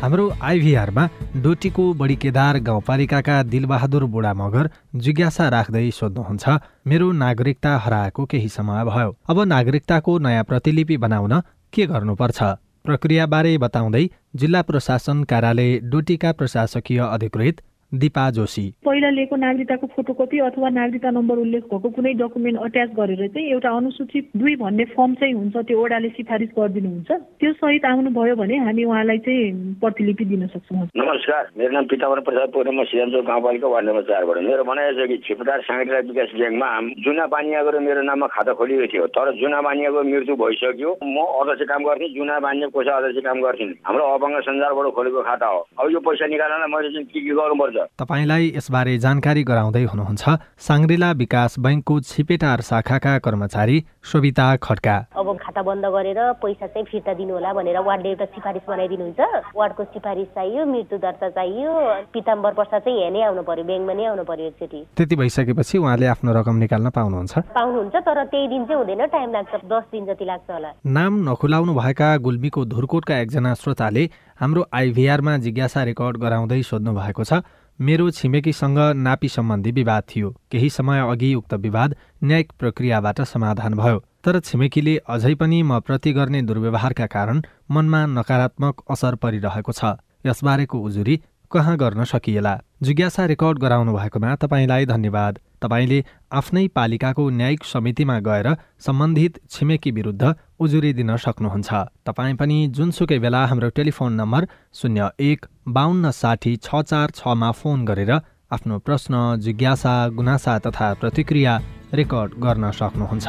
हाम्रो 0.00 0.24
आइभीआरमा 0.42 1.04
डोटीको 1.36 1.84
बडी 1.94 2.16
केदार 2.16 2.58
गाउँपालिकाका 2.58 3.42
दिलबहादुर 3.42 4.04
बुढा 4.04 4.32
मगर 4.34 4.68
जिज्ञासा 4.96 5.48
राख्दै 5.48 5.90
सोध्नुहुन्छ 5.90 6.58
मेरो 6.86 7.10
नागरिकता 7.12 7.72
हराएको 7.76 8.24
केही 8.24 8.48
समय 8.48 8.84
भयो। 8.84 9.16
अब 9.28 9.40
नागरिकताको 9.44 10.18
नयाँ 10.18 10.44
प्रतिलिपि 10.44 10.96
बनाउन 10.96 11.34
के 11.72 11.86
गर्नुपर्छ? 11.86 12.38
प्रक्रियाबारे 12.84 13.56
बताउँदै 13.58 14.04
जिल्ला 14.36 14.62
प्रशासन 14.62 15.24
कार्यालय 15.24 15.78
डोटीका 15.90 16.32
प्रशासकीय 16.32 17.00
अधिकृत 17.08 17.60
दिपा 17.92 18.30
जोशी। 18.30 18.62
पहिला 18.84 19.10
लिएको 19.10 19.36
नागरिकताको 19.36 19.86
फोटोकपी 19.96 20.38
अथवा 20.38 20.68
नागरिकता 20.68 21.10
नम्बर 21.10 21.36
उल्लेख 21.40 21.62
भएको 21.72 21.88
कुनै 21.88 22.12
डकुमेन्ट 22.20 22.58
अट्याच 22.60 22.90
गरेर 22.94 23.26
चाहिँ 23.32 23.48
एउटा 23.48 23.70
अनुसूचित 23.76 24.28
दुई 24.36 24.54
भन्ने 24.60 24.84
फर्म 24.92 25.14
चाहिँ 25.14 25.34
हुन्छ 25.34 25.56
त्यो 25.56 25.78
ओडाले 25.80 26.08
सिफारिस 26.08 26.50
गरिदिनुहुन्छ। 26.58 27.10
त्यो 27.40 27.52
सहित 27.52 27.84
आउनुभयो 27.84 28.34
भने 28.36 28.56
हामी 28.60 28.84
उहाँलाई 28.84 29.18
चाहिँ 29.24 29.74
प्रतिलिपि 29.80 30.24
दिन 30.24 30.46
सक्छौँ। 30.52 30.84
नमस्कार 31.00 31.48
मेरो 31.56 31.72
नाम 31.72 31.84
पिताम्बर 31.88 32.20
प्रसाद 32.28 32.48
पूर्व 32.52 32.72
म 32.76 32.84
सिजनचोक 32.92 33.24
गाउँपालिका 33.24 33.68
वार्ड 33.72 33.86
नम्बर 33.88 34.02
चारबाट 34.04 34.36
मेरो 34.44 34.64
भनाइ 34.68 34.92
छ 34.92 35.08
कि 35.08 35.16
छिपटार 35.24 35.60
साङ्ग्रिला 35.64 36.00
विकास 36.12 36.30
ब्याङ्कमा 36.36 36.68
जुना 37.08 37.26
बानियाको 37.32 37.80
मेरो 37.88 38.02
नाममा 38.04 38.26
खाता 38.36 38.52
खोलिएको 38.52 38.86
थियो। 38.92 39.06
तर 39.16 39.32
जुना 39.40 39.60
बानियाको 39.64 40.02
मृत्यु 40.12 40.36
भइसक्यो। 40.36 40.90
म 41.08 41.16
अध्यक्ष 41.40 41.64
काम 41.72 41.82
गर्थेँ 41.88 42.12
जुना 42.20 42.36
बानिया 42.44 42.68
कोषा 42.68 42.92
अध्यक्ष 43.00 43.24
काम 43.24 43.40
गर्थेँ। 43.40 43.72
हाम्रो 43.88 44.04
अपाङ्ग 44.12 44.36
सञ्जालबाट 44.44 44.92
खोलेको 44.92 45.22
खाता 45.24 45.46
हो। 45.48 45.60
अब 45.80 45.86
यो 45.88 46.00
पैसा 46.04 46.26
निकाल्नलाई 46.28 46.68
मैले 46.68 46.92
चाहिँ 46.92 47.06
के 47.08 47.20
के 47.24 47.32
गर्नुपर्छ? 47.32 47.76
तपाईँलाई 47.98 48.52
यसबारे 48.56 48.96
जानकारी 48.98 49.42
गराउँदै 49.44 49.84
हुनुहुन्छ 49.84 50.36
साङ्ग्रिला 50.60 51.10
विकास 51.14 51.58
बैङ्कको 51.58 52.00
छिपेटार 52.02 52.60
शाखाका 52.62 53.18
कर्मचारी 53.18 53.78
सोभिता 54.08 54.44
खड्का। 54.64 54.96
अब 55.16 55.26
खाता 55.42 55.62
बन्द 55.62 55.84
गरेर 55.94 56.20
पैसा 56.40 56.66
चाहिँ 56.66 56.86
फिर्ता 56.90 57.12
दिनु 57.14 57.32
होला 57.34 57.52
भनेर 57.52 57.78
वार्डले 57.78 58.08
एउटा 58.08 58.24
सिफारिस 58.34 58.64
बनाइदिनुहुन्छ। 58.68 59.20
वार्डको 59.56 59.84
सिफारिस 59.84 60.28
चाहियो 60.34 60.64
मृत्यु 60.66 60.98
दर्ता 60.98 61.28
चाहियो 61.36 61.70
पिताम्बर 62.14 62.52
प्रसाद 62.58 62.80
चाहिँ 62.82 62.98
यहाँ 62.98 63.12
नै 63.12 63.22
आउनु 63.28 63.42
पर्यो 63.44 63.64
ब्याङ्कमा 63.68 63.94
नै 63.94 64.04
आउनु 64.08 64.24
पर्यो 64.24 64.46
एकचोटि। 64.46 64.80
त्यति 64.96 65.16
भइसकेपछि 65.16 65.78
उहाँले 65.78 66.06
आफ्नो 66.14 66.30
रकम 66.40 66.56
निकाल्न 66.64 66.88
पाउनुहुन्छ? 66.90 67.34
पाउनुहुन्छ 67.52 67.94
तर 68.08 68.24
त्यही 68.24 68.48
दिन 68.48 68.64
चाहिँ 68.64 68.78
हुँदैन 68.80 69.06
टाइम 69.12 69.28
लाग्छ 69.32 69.54
दस 69.68 69.84
दिन 69.92 70.06
जति 70.06 70.24
लाग्छ 70.24 70.50
होला। 70.50 70.70
नाम 70.86 71.12
नखुलाउनु 71.28 71.72
भएका 71.74 72.16
गुल्मीको 72.26 72.64
धुरकोटका 72.64 73.18
एकजना 73.18 73.54
श्रोताले 73.54 74.04
हाम्रो 74.40 74.66
आइभीआरमा 74.72 75.36
जिज्ञासा 75.44 75.82
रेकर्ड 75.84 76.16
गराउँदै 76.16 76.62
सोध्नु 76.62 76.92
भएको 76.94 77.24
छ 77.24 77.42
मेरो 77.78 78.10
छिमेकीसँग 78.10 78.78
नापी 78.98 79.28
सम्बन्धी 79.28 79.70
विवाद 79.72 80.02
थियो। 80.10 80.28
केही 80.50 80.70
समय 80.70 81.00
अघि 81.00 81.34
उक्त 81.34 81.54
विवाद 81.54 81.94
न्यायिक 82.24 82.52
प्रक्रियाबाट 82.58 83.20
समाधान 83.22 83.74
भयो। 83.74 83.98
तर 84.24 84.40
छिमेकीले 84.40 84.96
अझै 85.08 85.34
पनि 85.34 85.62
म 85.62 85.80
प्रति 85.80 86.12
गर्ने 86.12 86.42
दुर्व्यवहारका 86.42 87.06
कारण 87.06 87.42
मनमा 87.70 88.04
नकारात्मक 88.06 88.84
असर 88.90 89.14
परिरहेको 89.14 89.72
छ। 89.72 89.96
यसबारेको 90.26 90.78
उजुरी 90.78 91.20
कहाँ 91.50 91.76
गर्न 91.76 92.04
सकिएला? 92.04 92.54
जिज्ञासा 92.82 93.24
रेकर्ड 93.26 93.58
गराउनु 93.58 93.92
भएकोमा 93.96 94.34
तपाईँलाई 94.36 94.86
धन्यवाद। 94.86 95.38
तपाईँले 95.62 96.04
आफ्नै 96.30 96.66
पालिकाको 96.68 97.28
न्यायिक 97.30 97.64
समितिमा 97.64 98.18
गएर 98.20 98.48
सम्बन्धित 98.78 99.38
छिमेकी 99.50 99.90
विरुद्ध 99.90 100.34
उजुरी 100.60 100.92
दिन 100.92 101.16
सक्नुहुन्छ। 101.16 101.70
तपाईँ 102.06 102.36
पनि 102.36 102.58
जुनसुकै 102.68 103.18
बेला 103.18 103.44
हाम्रो 103.46 103.68
टेलिफोन 103.74 104.12
नम्बर 104.12 104.46
शून्य 104.74 105.08
एक 105.20 105.46
बाहन्न 105.68 106.10
साठी 106.10 106.56
छ 106.56 106.82
चार 106.82 107.10
छमा 107.16 107.50
फोन 107.50 107.84
गरेर 107.84 108.12
आफ्नो 108.50 108.78
प्रश्न 108.78 109.14
जिज्ञासा 109.40 109.94
गुनासा 110.08 110.58
तथा 110.58 110.86
प्रतिक्रिया 110.94 111.56
रेकर्ड 111.94 112.32
गर्न 112.40 112.70
सक्नुहुन्छ। 112.70 113.26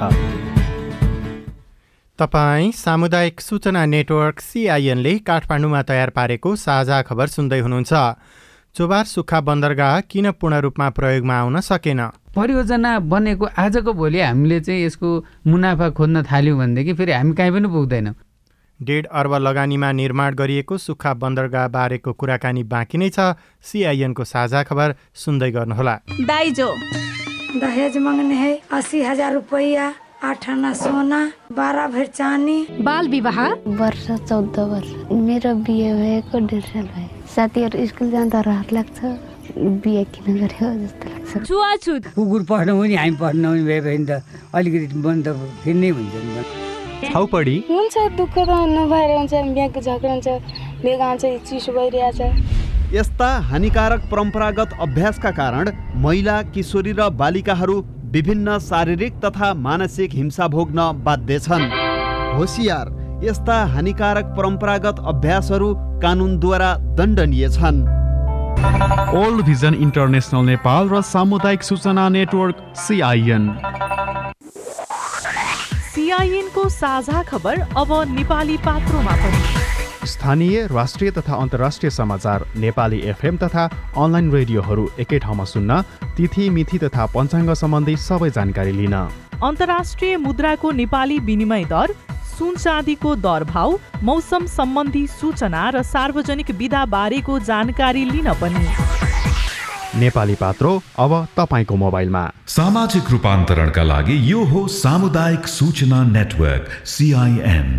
तपाईँ 2.20 2.72
सामुदायिक 2.72 3.42
सूचना 3.42 3.86
नेटवर्क 3.86 4.40
सिआइएनले 4.40 5.14
काठमाडौँमा 5.20 5.82
तयार 5.82 6.10
पारेको 6.10 6.56
साझा 6.56 7.02
खबर 7.02 7.28
सुन्दै 7.28 7.60
हुनुहुन्छ। 7.60 7.94
चोबार 8.76 9.04
सुक्खा 9.06 9.42
बन्दरगाह 9.42 10.00
किन 10.08 10.32
पूर्ण 10.32 10.60
रूपमा 10.64 10.90
प्रयोगमा 10.90 11.36
आउन 11.36 11.60
सकेन? 11.68 12.02
परियोजना 12.36 12.92
बनेको 13.12 13.46
आजको 13.60 13.94
भोलि 13.94 14.20
हामीले 14.22 14.60
चाहिँ 14.62 14.86
यसको 14.86 15.10
मुनाफा 15.48 15.90
खोज्न 16.00 16.24
थाल्यौँ 16.32 16.58
भनेदेखि 16.58 16.94
फेरि 16.94 17.12
हामी 17.12 17.34
कहीँ 17.36 17.52
पनि 17.52 17.68
पुग्दैनौँ। 17.68 18.16
डेढ 18.80 19.06
अर्ब 19.12 19.34
लगानीमा 19.36 19.92
निर्माण 19.92 20.36
गरिएको 20.36 20.78
सुक्खा 20.78 21.14
बन्दरगाह 21.14 21.68
बारेको 21.68 22.14
कुराकानी 22.14 22.64
बाँकी 22.64 22.98
नै 22.98 23.10
छ। 23.10 23.36
सिआइएनको 23.62 24.24
साझा 24.24 24.64
खबर 24.64 24.96
सुन्दै 25.14 25.52
गर्नुहोला। 25.52 25.96
दाइजो। 26.24 26.68
दहेज 27.60 27.98
मांगने 27.98 28.36
है 28.36 28.52
अस्सी 28.72 29.02
हजार 29.04 29.34
रुपया 29.34 29.94
आठ 30.24 30.50
आना 30.50 30.72
सोना 30.74 31.20
बाह्र 31.52 31.88
भर 31.92 32.06
चानी 32.06 32.58
बाल 32.80 33.08
विवाह? 33.10 33.40
वर्ष 33.80 34.06
चौध 34.30 34.60
वर्ष। 34.72 34.90
मेरो 35.12 35.54
बिहे 35.68 35.92
भएको 35.96 36.40
डेढ 36.48 36.64
साल 36.64 36.88
भयो। 36.96 37.10
साथीहरू 37.36 37.86
स्कुल 37.86 38.12
जाँदा 38.12 38.40
रहर 38.48 38.72
लाग्छ। 38.72 39.00
बिहे 39.84 40.04
किन 40.14 40.40
गर्यो 40.40 40.68
जस्तो 40.80 41.10
लाग्छ। 41.10 41.48
छुवाछुत। 41.48 42.08
कुकुर 42.16 42.44
पढ्नु 42.48 42.80
पनि 42.80 42.96
हामी 42.96 43.16
पढ्नु 43.18 43.48
पनि 43.50 43.64
भए 43.64 43.80
भने 43.82 44.06
त 44.08 44.24
अलिकति 44.56 44.98
मन 45.04 45.22
त 45.24 45.36
फेरि 45.64 45.80
नै 45.80 45.90
हुन्छ 45.90 46.16
नि 46.16 46.59
छाउपडी। 47.04 47.58
हुन्छ 47.70 47.96
दुःख 48.18 48.36
त 48.38 48.50
नभएर 48.70 49.12
हुन्छ 49.18 49.34
बिहाको 49.34 49.80
झगडा 49.82 50.12
हुन्छ 50.12 50.28
बेग 50.84 51.02
आउँछ 51.02 51.24
चिसो 51.48 51.72
भइरहेछ। 51.74 52.22
यस्ता 52.94 53.30
हानिकारक 53.50 54.02
परम्परागत 54.12 54.70
अभ्यासका 54.82 55.32
कारण 55.32 55.70
महिला 56.04 56.42
किशोरी 56.54 56.92
र 56.92 57.10
बालिकाहरू 57.14 57.76
विभिन्न 58.14 58.58
शारीरिक 58.60 59.14
तथा 59.26 59.54
मानसिक 59.56 60.14
हिंसा 60.14 60.48
भोग्न 60.48 60.80
बाध्य 61.06 61.40
छन्। 61.40 61.66
होसियार 62.38 62.86
यस्ता 63.24 63.58
हानिकारक 63.74 64.26
परम्परागत 64.38 65.00
अभ्यासहरू 65.06 65.74
कानुनद्वारा 66.02 66.74
दण्डनीय 66.98 67.50
छन्। 67.50 67.78
ओल्ड 69.16 69.46
भिजन 69.46 69.74
इन्टरनेसनल 69.76 70.46
नेपाल 70.46 70.90
र 70.90 71.02
सामुदायिक 71.06 71.64
सूचना 71.64 72.08
नेटवर्क 72.10 72.56
सिआइएन। 72.78 73.44
सिआइएनको 76.10 76.62
साझा 76.70 77.22
खबर 77.24 77.60
अब 77.78 77.92
नेपाली 78.10 78.56
पात्रोमा 78.60 79.12
पनि। 79.16 80.08
स्थानीय 80.08 80.66
राष्ट्रिय 80.68 81.12
तथा 81.12 81.36
अन्तर्राष्ट्रिय 81.36 81.90
समाचार 81.90 82.46
नेपाली 82.58 83.00
एफएम 83.10 83.38
तथा 83.38 83.66
अनलाइन 83.96 84.32
रेडियोहरू 84.32 84.88
एकै 85.00 85.20
ठाउँमा 85.20 85.46
सुन्न 85.46 85.82
तिथि 86.18 86.50
मिथि 86.50 86.78
तथा 86.80 87.06
पञ्चाङ्ग 87.14 87.54
सम्बन्धी 87.54 87.96
सबै 88.00 88.30
जानकारी 88.32 88.72
लिन। 88.72 88.96
अन्तर्राष्ट्रिय 89.44 90.18
मुद्राको 90.18 90.72
नेपाली 90.82 91.20
विनिमय 91.30 91.66
दर 91.70 91.94
सुन 92.32 92.56
चाँदीको 92.58 93.16
दर 93.22 93.44
भाउ 93.54 93.78
मौसम 94.04 94.46
सम्बन्धी 94.50 95.06
सूचना 95.14 95.70
र 95.70 95.84
सार्वजनिक 95.86 96.52
विधा 96.58 96.86
बारेको 96.90 97.40
जानकारी 97.46 98.06
लिन 98.06 98.34
पनि। 98.42 98.66
नेपाली 99.96 100.36
पात्रो 100.36 100.72
अब 101.00 101.14
तपाईँको 101.38 101.76
मोबाइलमा। 101.76 102.24
सामाजिक 102.48 103.10
रूपान्तरणका 103.12 103.84
लागि 103.84 104.18
यो 104.32 104.44
हो 104.46 104.68
सामुदायिक 104.70 105.48
सूचना 105.48 106.04
नेटवर्क 106.06 106.68
सिआइएन 106.88 107.70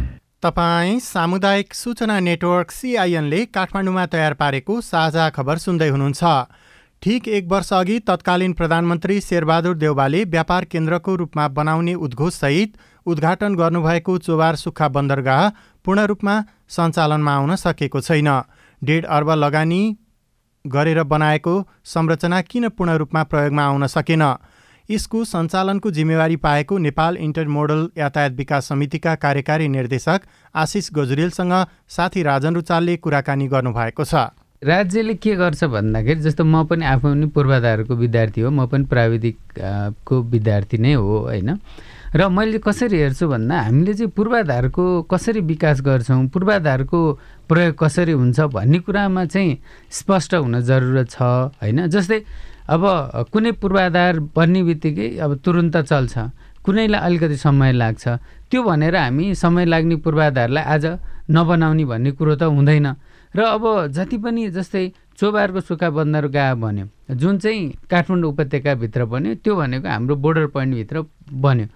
तपाईँ 0.42 0.98
सामुदायिक 1.00 1.74
सूचना 1.74 2.18
नेटवर्क 2.20 2.70
सिआइएनले 2.70 3.44
काठमाडौँमा 3.54 4.06
तयार 4.06 4.34
पारेको 4.34 4.80
साझा 4.80 5.28
खबर 5.30 5.58
सुन्दै 5.58 5.88
हुनुहुन्छ। 5.88 6.24
ठिक 7.02 7.28
एक 7.28 7.46
वर्ष 7.48 7.72
अघि 7.72 7.98
तत्कालीन 8.00 8.52
प्रधानमन्त्री 8.52 9.20
शेरबहादुर 9.20 9.76
देउबाले 9.76 10.24
व्यापार 10.26 10.64
केन्द्रको 10.64 11.14
रूपमा 11.16 11.48
बनाउने 11.54 11.94
उद्घोषसहित 11.96 12.76
उद्घाटन 13.06 13.54
गर्नुभएको 13.54 14.18
चोबार 14.18 14.56
सुक्खा 14.56 14.88
बन्दरगाह 14.90 15.48
पूर्ण 15.84 16.06
रूपमा 16.06 16.40
सञ्चालनमा 16.68 17.34
आउन 17.34 17.56
सकेको 17.56 18.00
छैन। 18.00 18.28
डेढ 18.82 19.04
अर्ब 19.06 19.30
लगानी 19.38 19.82
गरेर 20.64 21.02
बनाएको 21.02 21.54
संरचना 21.84 22.40
किन 22.40 22.68
पूर्ण 22.68 22.96
रूपमा 22.96 23.22
प्रयोगमा 23.22 23.62
आउन 23.62 23.86
सकेन? 23.86 24.22
यसको 24.88 25.24
सञ्चालनको 25.24 25.90
जिम्मेवारी 25.90 26.36
पाएको 26.36 26.78
नेपाल 26.78 27.16
इन्टरमोडल 27.16 27.88
यातायात 27.98 28.32
विकास 28.32 28.68
समितिका 28.68 29.14
कार्यकारी 29.14 29.68
निर्देशक 29.68 30.20
आशिष 30.54 30.88
गजुरेलसँग 30.94 31.54
साथी 31.88 32.22
राजन 32.22 32.54
रुचालले 32.54 32.96
कुराकानी 32.96 33.46
गर्नुभएको 33.48 34.04
छ। 34.04 34.14
राज्यले 34.62 35.14
के 35.14 35.34
गर्छ 35.36 35.64
भन्दाखेरि 35.64 36.20
जस्तो 36.20 36.44
म 36.44 36.64
पनि 36.66 36.84
आफू 36.84 37.08
पनि 37.08 37.26
पूर्वाधारको 37.26 37.94
विद्यार्थी 37.96 38.40
हो 38.40 38.50
म 38.50 38.66
पनि 38.66 38.84
प्राविधिकको 38.84 40.22
विद्यार्थी 40.22 40.78
नै 40.78 40.92
हो 40.94 41.18
होइन? 41.18 41.56
र 42.10 42.28
मैले 42.28 42.58
कसरी 42.58 42.98
हेर्छु 42.98 43.26
भन्दा 43.28 43.60
हामीले 43.62 43.94
चाहिँ 43.94 44.10
पूर्वाधारको 44.10 44.84
कसरी 45.06 45.40
विकास 45.46 45.80
गर्छौँ 45.80 46.26
पूर्वाधारको 46.34 46.98
प्रयोग 47.48 47.74
कसरी 47.78 48.12
हुन्छ 48.12 48.40
भन्ने 48.50 48.78
कुरामा 48.82 49.24
चाहिँ 49.30 49.58
स्पष्ट 49.94 50.34
हुन 50.34 50.60
जरुरत 50.60 51.10
छ 51.10 51.22
होइन? 51.62 51.86
जस्तै 51.86 52.18
अब 52.66 52.82
कुनै 53.30 53.52
पूर्वाधार 53.62 54.18
बन्ने 54.34 54.62
बित्तिकै 54.62 55.08
अब 55.22 55.38
तुरुन्त 55.38 55.76
चल्छ 55.86 56.18
कुनैलाई 56.66 57.00
अलिकति 57.00 57.36
समय 57.36 57.72
लाग्छ 57.72 58.08
त्यो 58.50 58.62
भनेर 58.62 58.96
हामी 58.96 59.34
समय 59.34 59.64
लाग्ने 59.70 59.96
पूर्वाधारलाई 60.02 60.64
आज 60.66 60.86
नबनाउने 61.30 61.84
भन्ने 61.84 62.10
कुरो 62.18 62.34
त 62.34 62.42
हुँदैन। 62.50 62.86
र 63.34 63.40
अब 63.54 63.86
जति 63.94 64.16
पनि 64.18 64.50
जस्तै 64.50 64.82
चोबारको 65.14 65.60
सुक्खा 65.62 65.90
बन्दरगाह 65.94 66.54
बन्यो 66.58 67.14
जुन 67.14 67.38
चाहिँ 67.38 67.86
काठमाडौँ 67.86 68.30
उपत्यकाभित्र 68.32 69.04
बन्यो 69.06 69.34
त्यो 69.46 69.54
भनेको 69.56 69.88
हाम्रो 69.88 70.14
बोर्डर 70.16 70.46
पोइन्टभित्र 70.50 71.06
बन्यो। 71.38 71.66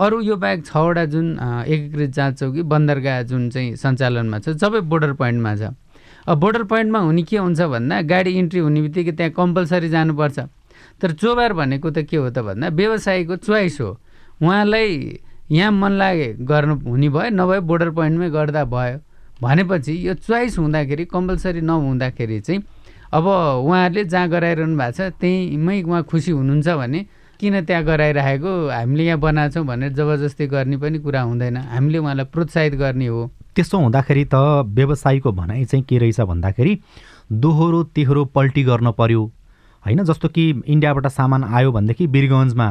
अरू 0.00 0.20
यो 0.20 0.36
बाहेक 0.36 0.64
छवटा 0.66 1.04
जुन 1.06 1.26
एकीकृत 1.68 2.10
जाँच 2.10 2.38
चौकी 2.38 2.62
बन्दरगाह 2.66 3.20
जुन 3.30 3.48
चाहिँ 3.50 3.76
सञ्चालनमा 3.78 4.38
छ 4.38 4.56
सबै 4.58 4.80
बोर्डर 4.90 5.12
पोइन्टमा 5.14 5.54
छ। 5.56 5.70
अब 6.26 6.38
बोर्डर 6.40 6.62
पोइन्टमा 6.66 6.98
हुने 6.98 7.22
के 7.22 7.36
हुन्छ 7.38 7.60
भन्दा 7.62 8.00
गाडी 8.02 8.30
इन्ट्री 8.38 8.60
हुने 8.60 8.80
बित्तिकै 8.82 9.12
त्यहाँ 9.12 9.32
कम्पलसरी 9.38 9.88
जानुपर्छ। 9.94 10.38
तर 10.98 11.12
चोबार 11.14 11.52
भनेको 11.52 11.90
त 11.90 12.02
के 12.10 12.16
हो 12.16 12.30
त 12.30 12.38
भन्दा 12.42 12.68
व्यवसायीको 12.74 13.36
चोइस 13.46 13.80
हो। 13.80 13.90
उहाँलाई 14.42 15.18
यहाँ 15.54 15.70
मन 15.70 15.92
लागे 15.94 16.28
गर्नु 16.42 16.74
हुने 16.90 17.08
भयो 17.14 17.30
नभए 17.30 17.60
बोर्डर 17.62 17.90
पोइन्टमै 17.94 18.30
गर्दा 18.34 18.64
भयो। 18.66 18.98
भनेपछि 19.42 19.94
यो 20.08 20.14
चोइस 20.26 20.58
हुँदाखेरि 20.58 21.04
कम्पलसरी 21.06 21.60
नहुँदाखेरि 21.70 22.40
चाहिँ 22.40 22.62
अब 23.14 23.26
उहाँहरूले 23.26 24.04
जहाँ 24.10 24.28
गराइरहनु 24.28 24.74
भएको 24.74 24.90
छ 24.90 25.14
त्यहीमै 25.22 25.82
उहाँ 25.82 26.02
खुसी 26.10 26.30
हुनुहुन्छ 26.34 26.68
भने 26.82 27.00
किन 27.44 27.60
त्यहाँ 27.68 27.84
गराइराखेको 27.84 28.52
हामीले 28.72 29.04
यहाँ 29.04 29.20
बनाएको 29.20 29.52
छौँ 29.52 29.64
भनेर 29.68 29.92
जबरजस्ती 29.92 30.46
गर्ने 30.48 30.76
पनि 30.80 30.98
कुरा 30.98 31.20
हुँदैन। 31.22 31.56
हामीले 31.68 31.98
उहाँलाई 31.98 32.26
प्रोत्साहित 32.32 32.74
गर्ने 32.80 33.06
हो। 33.06 33.30
त्यसो 33.52 33.78
हुँदाखेरि 33.78 34.24
त 34.32 34.64
व्यवसायीको 34.72 35.32
भनाइ 35.32 35.64
चाहिँ 35.64 35.84
के 35.84 35.98
रहेछ 35.98 36.20
भन्दाखेरि 36.24 36.72
दोहोरो 37.28 37.82
तेह्रो 37.92 38.24
पल्टी 38.32 38.62
गर्न 38.64 38.90
पर्यो। 38.96 39.22
होइन 39.84 40.04
जस्तो 40.04 40.28
कि 40.28 40.44
इन्डियाबाट 40.64 41.06
सामान 41.12 41.44
आयो 41.44 41.72
भनेदेखि 41.72 42.06
वीरगन्जमा 42.06 42.68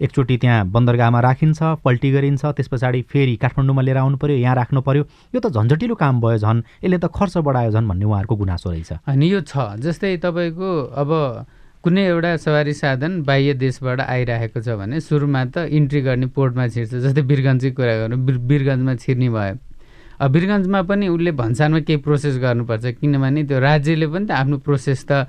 एकचोटि 0.00 0.36
त्यहाँ 0.36 0.64
बन्दरगाहमा 0.68 1.20
राखिन्छ 1.20 1.58
पल्टी 1.84 2.10
गरिन्छ 2.12 2.44
त्यस 2.44 2.68
पछाडि 2.68 3.00
फेरि 3.08 3.36
काठमाडौँमा 3.36 3.82
लिएर 3.82 3.96
आउनु 3.96 4.16
पर्यो 4.16 4.36
यहाँ 4.36 4.54
राख्नु 4.56 4.80
पर्यो। 4.80 5.04
यो 5.34 5.40
त 5.40 5.48
झन्झटिलो 5.48 5.94
काम 5.94 6.20
भयो 6.20 6.38
झन्। 6.38 6.62
यसले 6.84 6.98
त 6.98 7.08
खर्च 7.08 7.36
बढायो 7.40 7.70
झन् 7.72 7.88
भन्ने 7.88 8.04
उहाँहरूको 8.04 8.36
गुनासो 8.36 8.70
रहेछ। 8.70 8.92
अनि 9.08 9.32
यो 9.32 9.40
छ। 9.40 9.80
जस्तै 9.80 10.16
तपाईँको 10.24 10.70
अब 10.96 11.10
कुनै 11.84 12.02
एउटा 12.06 12.36
सवारी 12.36 12.72
साधन 12.76 13.12
बाह्य 13.24 13.52
देशबाट 13.56 14.00
आइरहेको 14.04 14.60
छ 14.60 14.76
भने 14.76 15.00
सुरुमा 15.00 15.44
त 15.44 15.64
इन्ट्री 15.72 16.00
गर्ने 16.04 16.26
पोर्टमा 16.36 16.66
छिर्छ 16.76 16.92
जस्तै 17.04 17.22
वीरगन्जकै 17.24 17.70
कुरा 17.72 17.94
गर्नु 18.00 18.16
वीरगन्जमा 18.20 18.94
छिर्ने 19.00 19.28
भयो। 19.32 19.54
अब 20.20 20.28
वीरगन्जमा 20.36 20.80
पनि 20.84 21.08
उसले 21.08 21.32
भन्सानमा 21.40 21.80
केही 21.88 22.00
प्रोसेस 22.04 22.36
गर्नुपर्छ 22.36 22.84
किनभने 23.00 23.44
त्यो 23.48 23.58
राज्यले 23.64 24.06
पनि 24.12 24.26
त 24.28 24.30
आफ्नो 24.36 24.56
प्रोसेस 24.60 25.00
त 25.08 25.24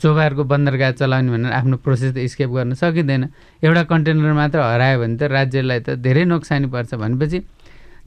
चोबारको 0.00 0.42
बन्दरगाह 0.48 0.90
चलाउने 0.96 1.30
भनेर 1.36 1.52
आफ्नो 1.60 1.76
प्रोसेस 1.84 2.10
त 2.16 2.24
स्केप 2.32 2.48
गर्न 2.48 2.72
सकिँदैन। 2.80 3.22
एउटा 3.60 3.82
कन्टेनर 3.92 4.32
मात्र 4.40 4.58
हरायो 4.72 4.96
भने 5.04 5.16
त 5.20 5.28
राज्यलाई 5.36 5.80
त 5.84 6.00
धेरै 6.00 6.24
नोक्सानी 6.32 6.66
पर्छ 6.72 6.96
भनेपछि 6.96 7.38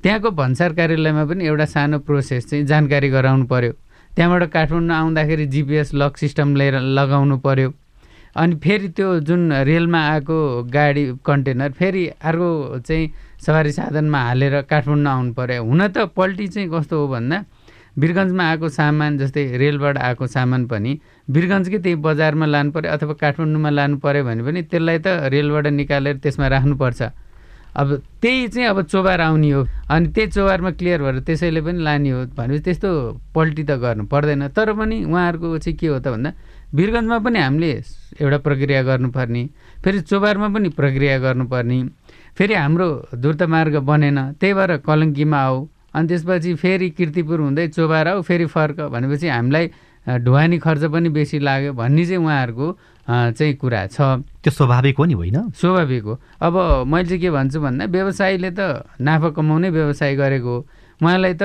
त्यहाँको 0.01 0.29
भन्सार 0.41 0.73
कार्यालयमा 0.81 1.23
पनि 1.29 1.45
एउटा 1.45 1.65
सानो 1.77 2.01
प्रोसेस 2.09 2.49
चाहिँ 2.49 2.65
जानकारी 2.65 3.09
गराउनु 3.13 3.45
पऱ्यो 3.53 3.71
त्यहाँबाट 4.17 4.43
काठमाडौँ 4.49 4.97
आउँदाखेरि 4.97 5.45
जिपिएस 5.53 5.93
लक 5.93 6.17
सिस्टम 6.17 6.57
लिएर 6.57 6.81
लगाउनु 6.97 7.37
पऱ्यो 7.45 7.69
अनि 8.35 8.55
फेरि 8.63 8.87
त्यो 8.97 9.19
जुन 9.29 9.51
रेलमा 9.69 9.99
आएको 10.09 10.37
गाडी 10.73 11.05
कन्टेनर 11.25 11.71
फेरि 11.71 12.05
अर्को 12.21 12.79
चाहिँ 12.87 13.11
सवारी 13.45 13.71
साधनमा 13.71 14.19
हालेर 14.19 14.61
काठमाडौँ 14.69 15.11
आउनु 15.13 15.33
पऱ्यो 15.33 15.63
हुन 15.63 15.87
त 15.87 16.09
पल्टी 16.17 16.47
चाहिँ 16.47 16.69
कस्तो 16.69 16.99
हो 16.99 17.07
भन्दा 17.07 17.43
वीरगन्जमा 17.99 18.43
आएको 18.49 18.69
सामान 18.69 19.17
जस्तै 19.17 19.45
रेलबाट 19.57 19.97
आएको 19.97 20.27
सामान 20.27 20.65
पनि 20.65 20.99
वीरगन्जकै 21.29 21.77
त्यही 21.77 21.95
बजारमा 22.01 22.45
लानु 22.45 22.71
पऱ्यो 22.73 22.91
अथवा 22.91 23.13
काठमाडौँमा 23.21 23.69
लानु 23.69 23.97
पऱ्यो 24.01 24.23
भने 24.25 24.43
पनि 24.43 24.61
त्यसलाई 24.65 24.97
त 24.97 25.29
रेलबाट 25.29 25.67
निकालेर 25.77 26.17
त्यसमा 26.17 26.47
राख्नुपर्छ। 26.57 27.01
अब 27.73 27.89
त्यही 28.21 28.47
चाहिँ 28.53 28.67
अब 28.69 28.81
चोबार 28.85 29.21
आउने 29.21 29.49
हो। 29.51 29.61
अनि 29.89 30.07
त्यही 30.13 30.29
चोबारमा 30.29 30.71
क्लियर 30.77 31.01
भएर 31.01 31.19
त्यसैले 31.25 31.61
पनि 31.61 31.83
लाने 31.83 32.09
हो 32.09 32.19
भनेपछि 32.37 32.61
त्यस्तो 32.65 32.89
पल्टी 33.33 33.63
त 33.63 33.71
गर्नु 33.81 34.03
पर्दैन। 34.09 34.47
तर 34.53 34.73
पनि 34.73 35.03
उहाँहरूको 35.05 35.57
चाहिँ 35.57 35.77
के 35.77 35.87
हो 35.87 35.99
त 35.99 36.07
भन्दा 36.13 36.29
वीरगन्जमा 36.75 37.17
पनि 37.25 37.39
हामीले 37.39 37.71
एउटा 38.21 38.37
प्रक्रिया 38.45 38.81
गर्नुपर्ने 38.83 39.43
फेरि 39.83 39.99
चोबारमा 40.09 40.47
पनि 40.55 40.69
प्रक्रिया 40.79 41.17
गर्नुपर्ने 41.25 41.77
फेरि 42.37 42.53
हाम्रो 42.53 42.87
द्रुत 43.15 43.41
मार्ग 43.53 43.75
बनेन 43.89 44.19
त्यही 44.41 44.53
भएर 44.53 44.71
कलङ्कीमा 44.87 45.37
आऊ 45.37 45.57
अनि 45.93 46.07
त्यसपछि 46.07 46.53
फेरि 46.57 46.89
किर्तिपुर 46.97 47.39
हुँदै 47.39 47.67
चोबार 47.77 48.07
आऊ 48.07 48.21
फेरि 48.21 48.45
फर्क 48.49 48.81
भनेपछि 48.93 49.27
हामीलाई 49.29 49.65
ढुवानी 50.25 50.57
खर्च 50.59 50.83
पनि 50.93 51.09
बेसी 51.09 51.39
लाग्यो 51.39 51.73
भन्ने 51.73 52.05
चाहिँ 52.05 52.23
उहाँहरूको 52.25 52.67
चाहिँ 53.07 53.53
कुरा 53.55 53.85
छ। 53.87 54.25
त्यो 54.43 54.51
स्वाभाविक 54.51 54.97
हो 54.97 55.05
नि 55.05 55.13
होइन? 55.13 55.37
स्वाभाविक 55.55 56.03
हो। 56.03 56.13
अब 56.41 56.55
मैले 56.87 57.07
चाहिँ 57.07 57.21
के 57.21 57.29
भन्छु 57.31 57.59
भन्दा 57.61 57.85
व्यवसायीले 57.85 58.51
त 58.51 58.59
नाफा 58.99 59.29
कमाउने 59.37 59.69
व्यवसाय 59.69 60.15
गरेको 60.15 60.47
हो। 60.47 60.67
उहाँलाई 61.01 61.33
त 61.41 61.43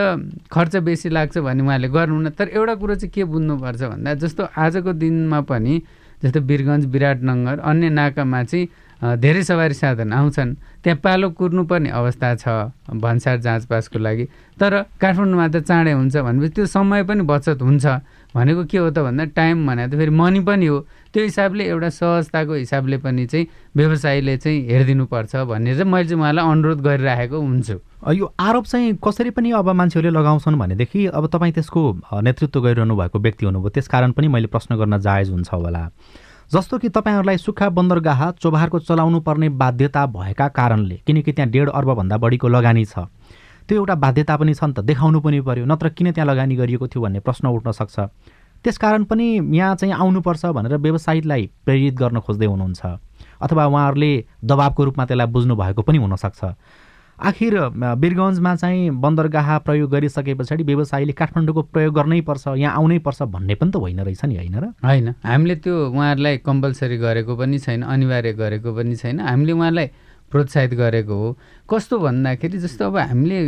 खर्च 0.53 0.77
बेसी 0.85 1.09
लाग्छ 1.09 1.39
भने 1.39 1.63
उहाँले 1.63 1.89
गर्नुहुन्न। 1.89 2.31
तर 2.37 2.49
एउटा 2.53 2.75
कुरो 2.75 2.95
चाहिँ 2.95 3.13
के 3.15 3.25
बुझ्नुपर्छ 3.25 3.83
भन्दा 3.83 4.15
जस्तो 4.21 4.43
आजको 4.57 4.93
दिनमा 4.93 5.41
पनि 5.49 5.75
जस्तो 6.23 6.41
वीरगन्ज 6.41 6.87
विराटनगर 6.93 7.59
अन्य 7.63 7.89
नाकामा 7.89 8.43
चाहिँ 8.45 8.69
धेरै 9.23 9.43
सवारी 9.47 9.75
साधन 9.75 10.13
आउँछन्। 10.13 10.55
त्यहाँ 10.83 10.99
पालो 10.99 11.31
कुर्नुपर्ने 11.39 11.91
अवस्था 11.91 12.35
छ 12.35 12.49
भन्सार 12.91 13.37
जाँचपासको 13.47 13.99
लागि। 13.99 14.25
तर 14.59 14.73
काठमाडौँमा 14.99 15.47
त 15.55 15.57
चाँडै 15.63 15.93
हुन्छ 15.95 16.17
भनेपछि 16.19 16.53
त्यो 16.55 16.67
समय 16.67 17.03
पनि 17.07 17.23
बचत 17.23 17.63
हुन्छ। 17.63 17.87
भनेको 18.35 18.65
के 18.65 18.79
हो 18.79 18.91
त 18.91 18.99
भन्दा 18.99 19.25
टाइम 19.33 19.67
भनेको 19.67 19.95
त 19.95 19.99
फेरि 19.99 20.11
मनी 20.11 20.41
पनि 20.45 20.67
हो। 20.67 20.79
त्यो 21.13 21.23
हिसाबले 21.25 21.65
एउटा 21.65 21.89
सहजताको 21.89 22.55
हिसाबले 22.55 22.97
पनि 23.01 23.27
चाहिँ 23.27 23.47
व्यवसायीले 23.77 24.37
चाहिँ 24.37 24.61
हेरिदिनुपर्छ 24.69 25.37
भन्ने 25.49 25.75
चाहिँ 25.75 25.91
मैले 25.93 26.09
चाहिँ 26.09 26.21
उहाँलाई 26.21 26.45
अनुरोध 26.45 26.81
गरिराखेको 26.85 27.39
हुन्छु। 27.41 27.77
यो 28.13 28.33
आरोप 28.39 28.65
चाहिँ 28.65 28.99
कसरी 29.05 29.31
पनि 29.33 29.51
अब 29.59 29.69
मान्छेहरूले 29.71 30.13
लगाउँछन् 30.19 30.59
भनेदेखि 30.59 31.07
अब 31.09 31.27
तपाईँ 31.33 31.53
त्यसको 31.53 31.83
नेतृत्व 32.21 32.61
गरिरहनु 32.61 32.97
भएको 32.97 33.19
व्यक्ति 33.19 33.47
हुनुभयो 33.47 33.71
त्यसकारण 33.71 34.13
पनि 34.13 34.29
मैले 34.29 34.47
प्रश्न 34.53 34.77
गर्न 34.77 34.99
जायज 35.01 35.31
हुन्छ 35.31 35.53
होला। 35.53 35.91
जस्तो 36.53 36.79
कि 36.79 36.89
तपाईँहरूलाई 36.89 37.37
सुक्खा 37.37 37.69
बन्दरगाह 37.69 38.31
चोभारको 38.41 38.79
चलाउनु 38.79 39.21
पर्ने 39.21 39.49
बाध्यता 39.53 40.05
भएका 40.07 40.49
कारणले 40.49 41.01
किनकि 41.07 41.33
त्यहाँ 41.33 41.51
डेढ 41.51 41.69
अर्बभन्दा 41.69 42.17
बढीको 42.17 42.49
लगानी 42.49 42.85
छ। 42.85 43.05
त्यो 43.69 43.77
एउटा 43.79 43.95
बाध्यता 43.95 44.37
पनि 44.37 44.55
छ 44.55 44.65
नि 44.65 44.73
त 44.73 44.81
देखाउनु 44.81 45.21
पनि 45.21 45.41
पर्यो 45.45 45.65
नत्र 45.69 45.89
किन 45.93 46.13
त्यहाँ 46.13 46.27
लगानी 46.27 46.57
गरिएको 46.57 46.89
थियो 46.89 47.03
भन्ने 47.05 47.21
प्रश्न 47.21 47.49
उठ्न 47.53 47.71
सक्छ। 47.77 47.97
त्यसकारण 48.65 49.05
पनि 49.05 49.27
यहाँ 49.55 49.75
चाहिँ 49.77 49.95
आउनुपर्छ 49.95 50.47
भनेर 50.57 50.77
व्यवसायीलाई 50.81 51.43
प्रेरित 51.65 51.95
गर्न 51.95 52.19
खोज्दै 52.27 52.47
हुनुहुन्छ 52.49 52.83
अथवा 53.45 53.65
उहाँहरूले 53.67 54.13
दबावको 54.43 54.85
रूपमा 54.85 55.05
त्यसलाई 55.05 55.27
बुझ्नु 55.31 55.55
भएको 55.55 55.83
पनि 55.85 55.99
हुनसक्छ। 55.99 56.43
आखिर 57.19 57.55
वीरगन्जमा 57.99 58.55
चाहिँ 58.57 58.91
बन्दरगाह 59.03 59.49
प्रयोग 59.67 59.91
गरिसके 59.91 60.35
पछाडि 60.35 60.63
व्यवसायीले 60.65 61.13
काठमाडौँको 61.13 61.63
प्रयोग 61.75 61.95
गर्नै 61.95 62.21
पर्छ 62.23 62.45
यहाँ 62.57 62.75
आउनै 62.79 62.99
पर्छ 63.03 63.23
भन्ने 63.27 63.55
पनि 63.59 63.71
त 63.71 63.77
होइन 63.77 64.01
रहेछ 64.01 64.25
नि 64.25 64.37
होइन 64.39 64.55
र? 64.59 64.65
होइन 64.83 65.09
हामीले 65.23 65.55
त्यो 65.59 65.75
उहाँहरूलाई 65.91 66.37
कम्पलसरी 66.47 66.97
गरेको 66.99 67.37
पनि 67.37 67.59
छैन 67.59 67.83
अनिवार्य 67.85 68.33
गरेको 68.33 68.71
पनि 68.71 68.95
छैन। 68.97 69.21
हामीले 69.21 69.53
उहाँलाई 69.53 69.87
प्रोत्साहित 70.31 70.73
गरेको 70.75 71.15
हो। 71.15 71.29
कस्तो 71.71 71.99
भन्दाखेरि 71.99 72.59
जस्तो 72.59 72.85
अब 72.87 72.97
हामीले 72.97 73.39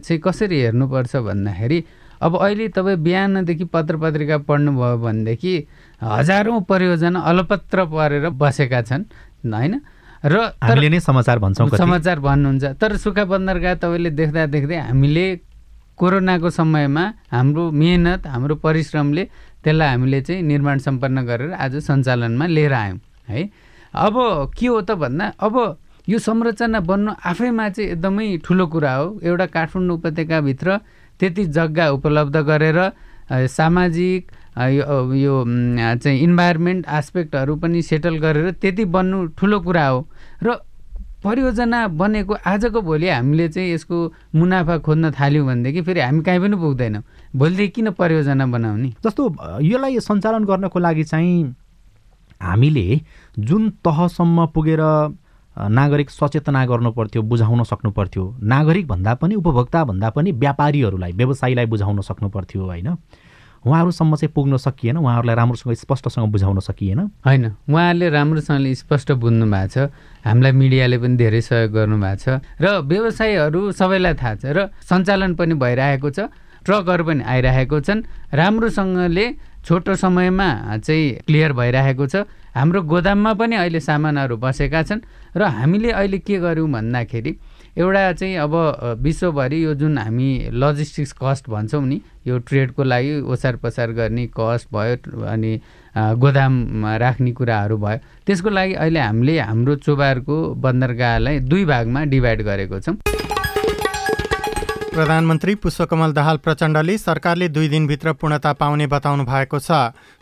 चाहिँ 0.00 0.20
कसरी 0.20 0.56
हेर्नुपर्छ 0.60 1.16
भन्दाखेरि 1.16 1.78
अब 2.22 2.32
अहिले 2.38 2.68
तपाईँ 2.68 2.96
बिहानदेखि 3.02 3.64
पत्र 3.74 3.96
पत्रिका 3.98 4.36
पढ्नुभयो 4.48 4.96
भनेदेखि 4.98 5.54
हजारौँ 6.02 6.60
परियोजना 6.70 7.20
अलपत्र 7.20 7.78
परेर 7.90 8.28
बसेका 8.38 8.80
छन् 8.82 9.04
होइन? 9.42 9.74
र 10.22 10.34
हामीले 10.62 10.88
नै 10.88 11.00
समाचार 11.02 11.38
भन्छौँ 11.42 11.68
समाचार 11.74 12.18
भन्नुहुन्छ। 12.22 12.78
तर 12.78 12.96
सुक्खा 12.96 13.24
बन्दरगाह 13.26 13.74
तपाईँले 13.82 14.10
देख्दा 14.14 14.46
देख्दै 14.54 14.76
हामीले 14.86 15.26
कोरोनाको 15.98 16.50
समयमा 16.50 17.04
हाम्रो 17.34 17.62
मेहनत 17.74 18.26
हाम्रो 18.26 18.54
परिश्रमले 18.62 19.24
त्यसलाई 19.66 19.88
हामीले 19.88 20.20
चाहिँ 20.22 20.42
निर्माण 20.42 20.78
सम्पन्न 20.78 21.26
गरेर 21.26 21.52
आज 21.58 21.74
सञ्चालनमा 21.82 22.46
लिएर 22.46 22.72
आयौँ 22.72 22.98
है? 23.28 23.42
अब 23.94 24.14
के 24.54 24.66
हो 24.66 24.80
त 24.86 24.94
भन्दा 24.94 25.26
अब 25.42 25.54
यो 26.08 26.18
संरचना 26.18 26.80
बन्नु 26.80 27.12
आफैमा 27.24 27.68
चाहिँ 27.68 27.90
एकदमै 27.90 28.36
ठुलो 28.44 28.66
कुरा 28.66 28.94
हो। 28.94 29.06
एउटा 29.22 29.46
काठमाडौँ 29.46 29.96
उपत्यकाभित्र 29.96 30.76
त्यति 31.20 31.44
जग्गा 31.56 31.88
उपलब्ध 31.90 32.36
गरेर 32.48 32.78
सामाजिक 33.48 34.32
यो 35.16 35.34
चाहिँ 36.02 36.18
इन्भाइरोमेन्ट 36.18 36.86
एस्पेक्टहरू 36.98 37.56
पनि 37.56 37.82
सेटल 37.82 38.18
गरेर 38.18 38.50
त्यति 38.60 38.84
बन्नु 38.84 39.26
ठुलो 39.38 39.60
कुरा 39.60 39.86
हो। 39.86 40.08
र 40.42 40.58
परियोजना 41.22 41.86
बनेको 41.94 42.34
आजको 42.34 42.80
भोलि 42.82 43.08
हामीले 43.08 43.48
चाहिँ 43.48 43.72
यसको 43.72 43.96
मुनाफा 44.34 44.78
खोज्न 44.82 45.10
थाल्यौँ 45.14 45.46
भनेदेखि 45.46 45.82
फेरि 45.86 46.00
हामी 46.00 46.22
कहीँ 46.26 46.40
पनि 46.40 46.56
पुग्दैनौँ। 46.58 47.02
भोलिदेखि 47.36 47.72
किन 47.72 47.90
परियोजना 47.94 48.46
बनाउने? 48.46 48.88
जस्तो 49.06 49.22
यसलाई 49.62 50.00
सञ्चालन 50.02 50.44
गर्नको 50.44 50.78
लागि 50.78 51.04
चाहिँ 51.04 51.54
हामीले 52.42 53.00
जुन 53.38 53.70
तहसम्म 53.86 54.46
पुगेर 54.50 54.82
नागरिक 55.56 56.10
सचेतना 56.10 56.64
गर्नु 56.66 56.90
पर्थ्यो 56.92 57.22
बुझाउन 57.22 57.62
सक्नु 57.64 57.90
पर्थ्यो 57.90 58.24
नागरिक 58.42 58.86
भन्दा 58.88 59.14
पनि 59.14 59.34
उपभोक्ता 59.34 59.84
भन्दा 59.84 60.10
पनि 60.10 60.32
व्यापारीहरूलाई 60.32 61.12
व्यवसायीलाई 61.12 61.66
बुझाउन 61.66 62.00
सक्नु 62.00 62.28
पर्थ्यो 62.28 62.64
होइन? 62.64 62.88
उहाँहरूसम्म 63.62 64.16
चाहिँ 64.16 64.32
पुग्न 64.34 64.56
सकिएन 64.56 64.96
उहाँहरूलाई 64.96 65.36
राम्रोसँग 65.36 65.74
स्पष्टसँग 65.76 66.30
बुझाउन 66.32 66.58
सकिएन। 66.60 66.98
होइन 67.26 67.44
उहाँहरूले 67.70 68.08
राम्रोसँगले 68.10 68.74
स्पष्ट 68.74 69.12
बुझ्नु 69.22 69.46
भएको 69.46 69.68
छ 69.68 69.78
हामीलाई 70.26 70.52
मिडियाले 70.52 70.98
पनि 70.98 71.16
धेरै 71.16 71.40
सहयोग 71.40 71.70
गर्नुभएको 71.70 72.18
छ 72.18 72.42
र 72.58 72.80
व्यवसायीहरू 72.82 73.60
सबैलाई 73.70 74.14
थाहा 74.18 74.34
छ 74.34 74.44
र 74.50 74.66
सञ्चालन 74.82 75.34
पनि 75.38 75.54
भइरहेको 75.62 76.10
छ 76.10 76.26
ट्रकहरू 76.66 77.04
पनि 77.04 77.22
आइरहेको 77.22 77.80
छन् 77.80 78.02
राम्रोसँगले 78.34 79.26
छोटो 79.62 79.94
समयमा 79.94 80.48
चाहिँ 80.82 81.22
क्लियर 81.26 81.52
भइरहेको 81.52 82.06
छ। 82.06 82.26
हाम्रो 82.54 82.82
गोदाममा 82.92 83.32
पनि 83.40 83.56
अहिले 83.56 83.80
सामानहरू 83.80 84.36
बसेका 84.36 84.82
छन् 84.88 85.00
र 85.36 85.42
हामीले 85.58 85.90
अहिले 85.90 86.18
के 86.28 86.38
गर्यौँ 86.38 86.68
भन्दाखेरि 86.72 87.32
एउटा 87.78 88.00
चाहिँ 88.12 88.36
अब 88.44 88.54
विश्वभरि 89.02 89.64
यो 89.64 89.74
जुन 89.80 89.98
हामी 89.98 90.28
लजिस्टिक्स 90.52 91.12
कस्ट 91.22 91.48
भन्छौँ 91.50 91.82
नि 91.86 92.00
यो 92.28 92.38
ट्रेडको 92.48 92.82
लागि 92.84 93.20
ओसार 93.32 93.56
पसार 93.64 93.92
गर्ने 93.96 94.26
कस्ट 94.36 94.68
भयो 94.76 95.24
अनि 95.32 95.52
अ, 95.96 96.12
गोदाममा 96.20 96.96
राख्ने 97.04 97.32
कुराहरू 97.40 97.76
भयो 97.78 97.98
त्यसको 98.26 98.50
लागि 98.50 98.74
अहिले 98.84 99.00
हामीले 99.00 99.38
हाम्रो 99.40 99.74
चोबारको 99.88 100.36
बन्दरगाहलाई 100.64 101.40
दुई 101.48 101.64
भागमा 101.64 102.04
डिभाइड 102.12 102.42
गरेको 102.42 102.80
छौँ। 102.80 102.96
प्रधानमन्त्री 104.94 105.54
पुष्पकमल 105.54 106.12
दाहाल 106.12 106.36
प्रचण्डले 106.36 106.98
सरकारले 106.98 107.48
दुई 107.48 107.68
दिनभित्र 107.68 108.12
पूर्णता 108.12 108.52
पाउने 108.52 108.86
बताउनु 108.86 109.24
भएको 109.24 109.58
छ। 109.58 109.70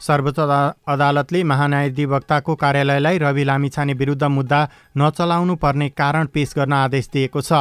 सर्वोच्च 0.00 0.38
अदा- 0.40 0.74
अदालतले 0.88 1.44
महान्यायाधिवक्ताको 1.44 2.54
कार्यालयलाई 2.54 3.18
रवि 3.18 3.44
लामिछाने 3.44 3.92
विरुद्ध 3.92 4.24
मुद्दा 4.24 4.68
नचलाउनु 4.98 5.56
पर्ने 5.56 5.88
कारण 5.88 6.26
पेश 6.26 6.54
गर्न 6.56 6.72
आदेश 6.72 7.10
दिएको 7.12 7.40
छ। 7.40 7.52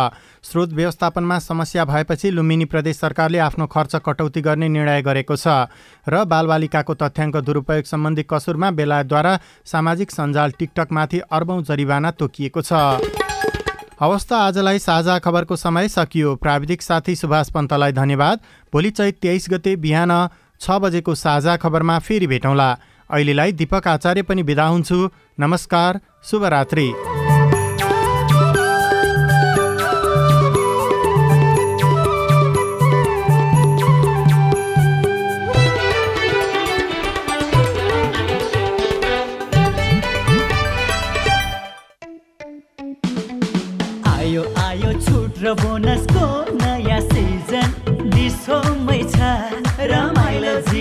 स्रोत 0.44 0.70
व्यवस्थापनमा 0.70 1.40
समस्या 1.40 1.86
भएपछि 1.86 2.32
लुम्बिनी 2.32 2.66
प्रदेश 2.66 3.00
सरकारले 3.00 3.38
आफ्नो 3.40 3.68
खर्च 3.68 3.96
कटौती 3.96 4.42
गर्ने 4.42 4.70
निर्णय 4.70 5.02
गरेको 5.02 5.36
छ 5.36 5.48
र 6.10 6.26
बालबालिकाको 6.26 6.94
तथ्याङ्क 6.94 7.38
दुरुपयोग 7.38 7.84
सम्बन्धी 7.84 8.24
कसुरमा 8.30 8.72
बेलायतद्वारा 8.72 9.40
सामाजिक 9.66 10.12
सञ्जाल 10.12 10.52
टिकटकमाथि 10.52 11.20
अर्बौँ 11.20 11.64
जरिवाना 11.64 12.12
तोकिएको 12.12 12.62
छ। 12.62 12.74
हवस् 14.00 14.26
त 14.28 14.34
आजलाई 14.34 14.80
साझा 14.80 15.18
खबरको 15.20 15.56
समय 15.56 15.88
सकियो। 15.90 16.36
प्राविधिक 16.36 16.82
साथी 16.82 17.16
सुभाष 17.16 17.50
पन्तलाई 17.52 17.92
धन्यवाद। 17.92 18.40
भोलि 18.74 18.92
चैत 18.92 19.20
तेइस 19.22 19.48
गते 19.52 19.76
बिहान 19.76 20.14
छ 20.62 20.80
बजेको 20.80 21.16
साझा 21.16 21.58
खबरमा 21.60 22.00
फेरि 22.00 22.28
भेटौँला। 22.28 22.72
अहिलेलाई 23.10 23.52
दिपक 23.60 23.88
आचार्य 23.88 24.22
पनि 24.24 24.44
बिदा 24.44 24.66
हुन्छु। 24.66 25.10
नमस्कार 25.40 26.00
शुभरात्रि। 26.24 26.88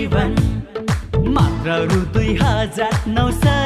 जीवन। 0.09 0.31
मात्र 1.33 1.69
रु 1.89 1.99
दुई 2.13 2.31
हजार 2.41 2.93
नौ 3.07 3.29
सय 3.31 3.58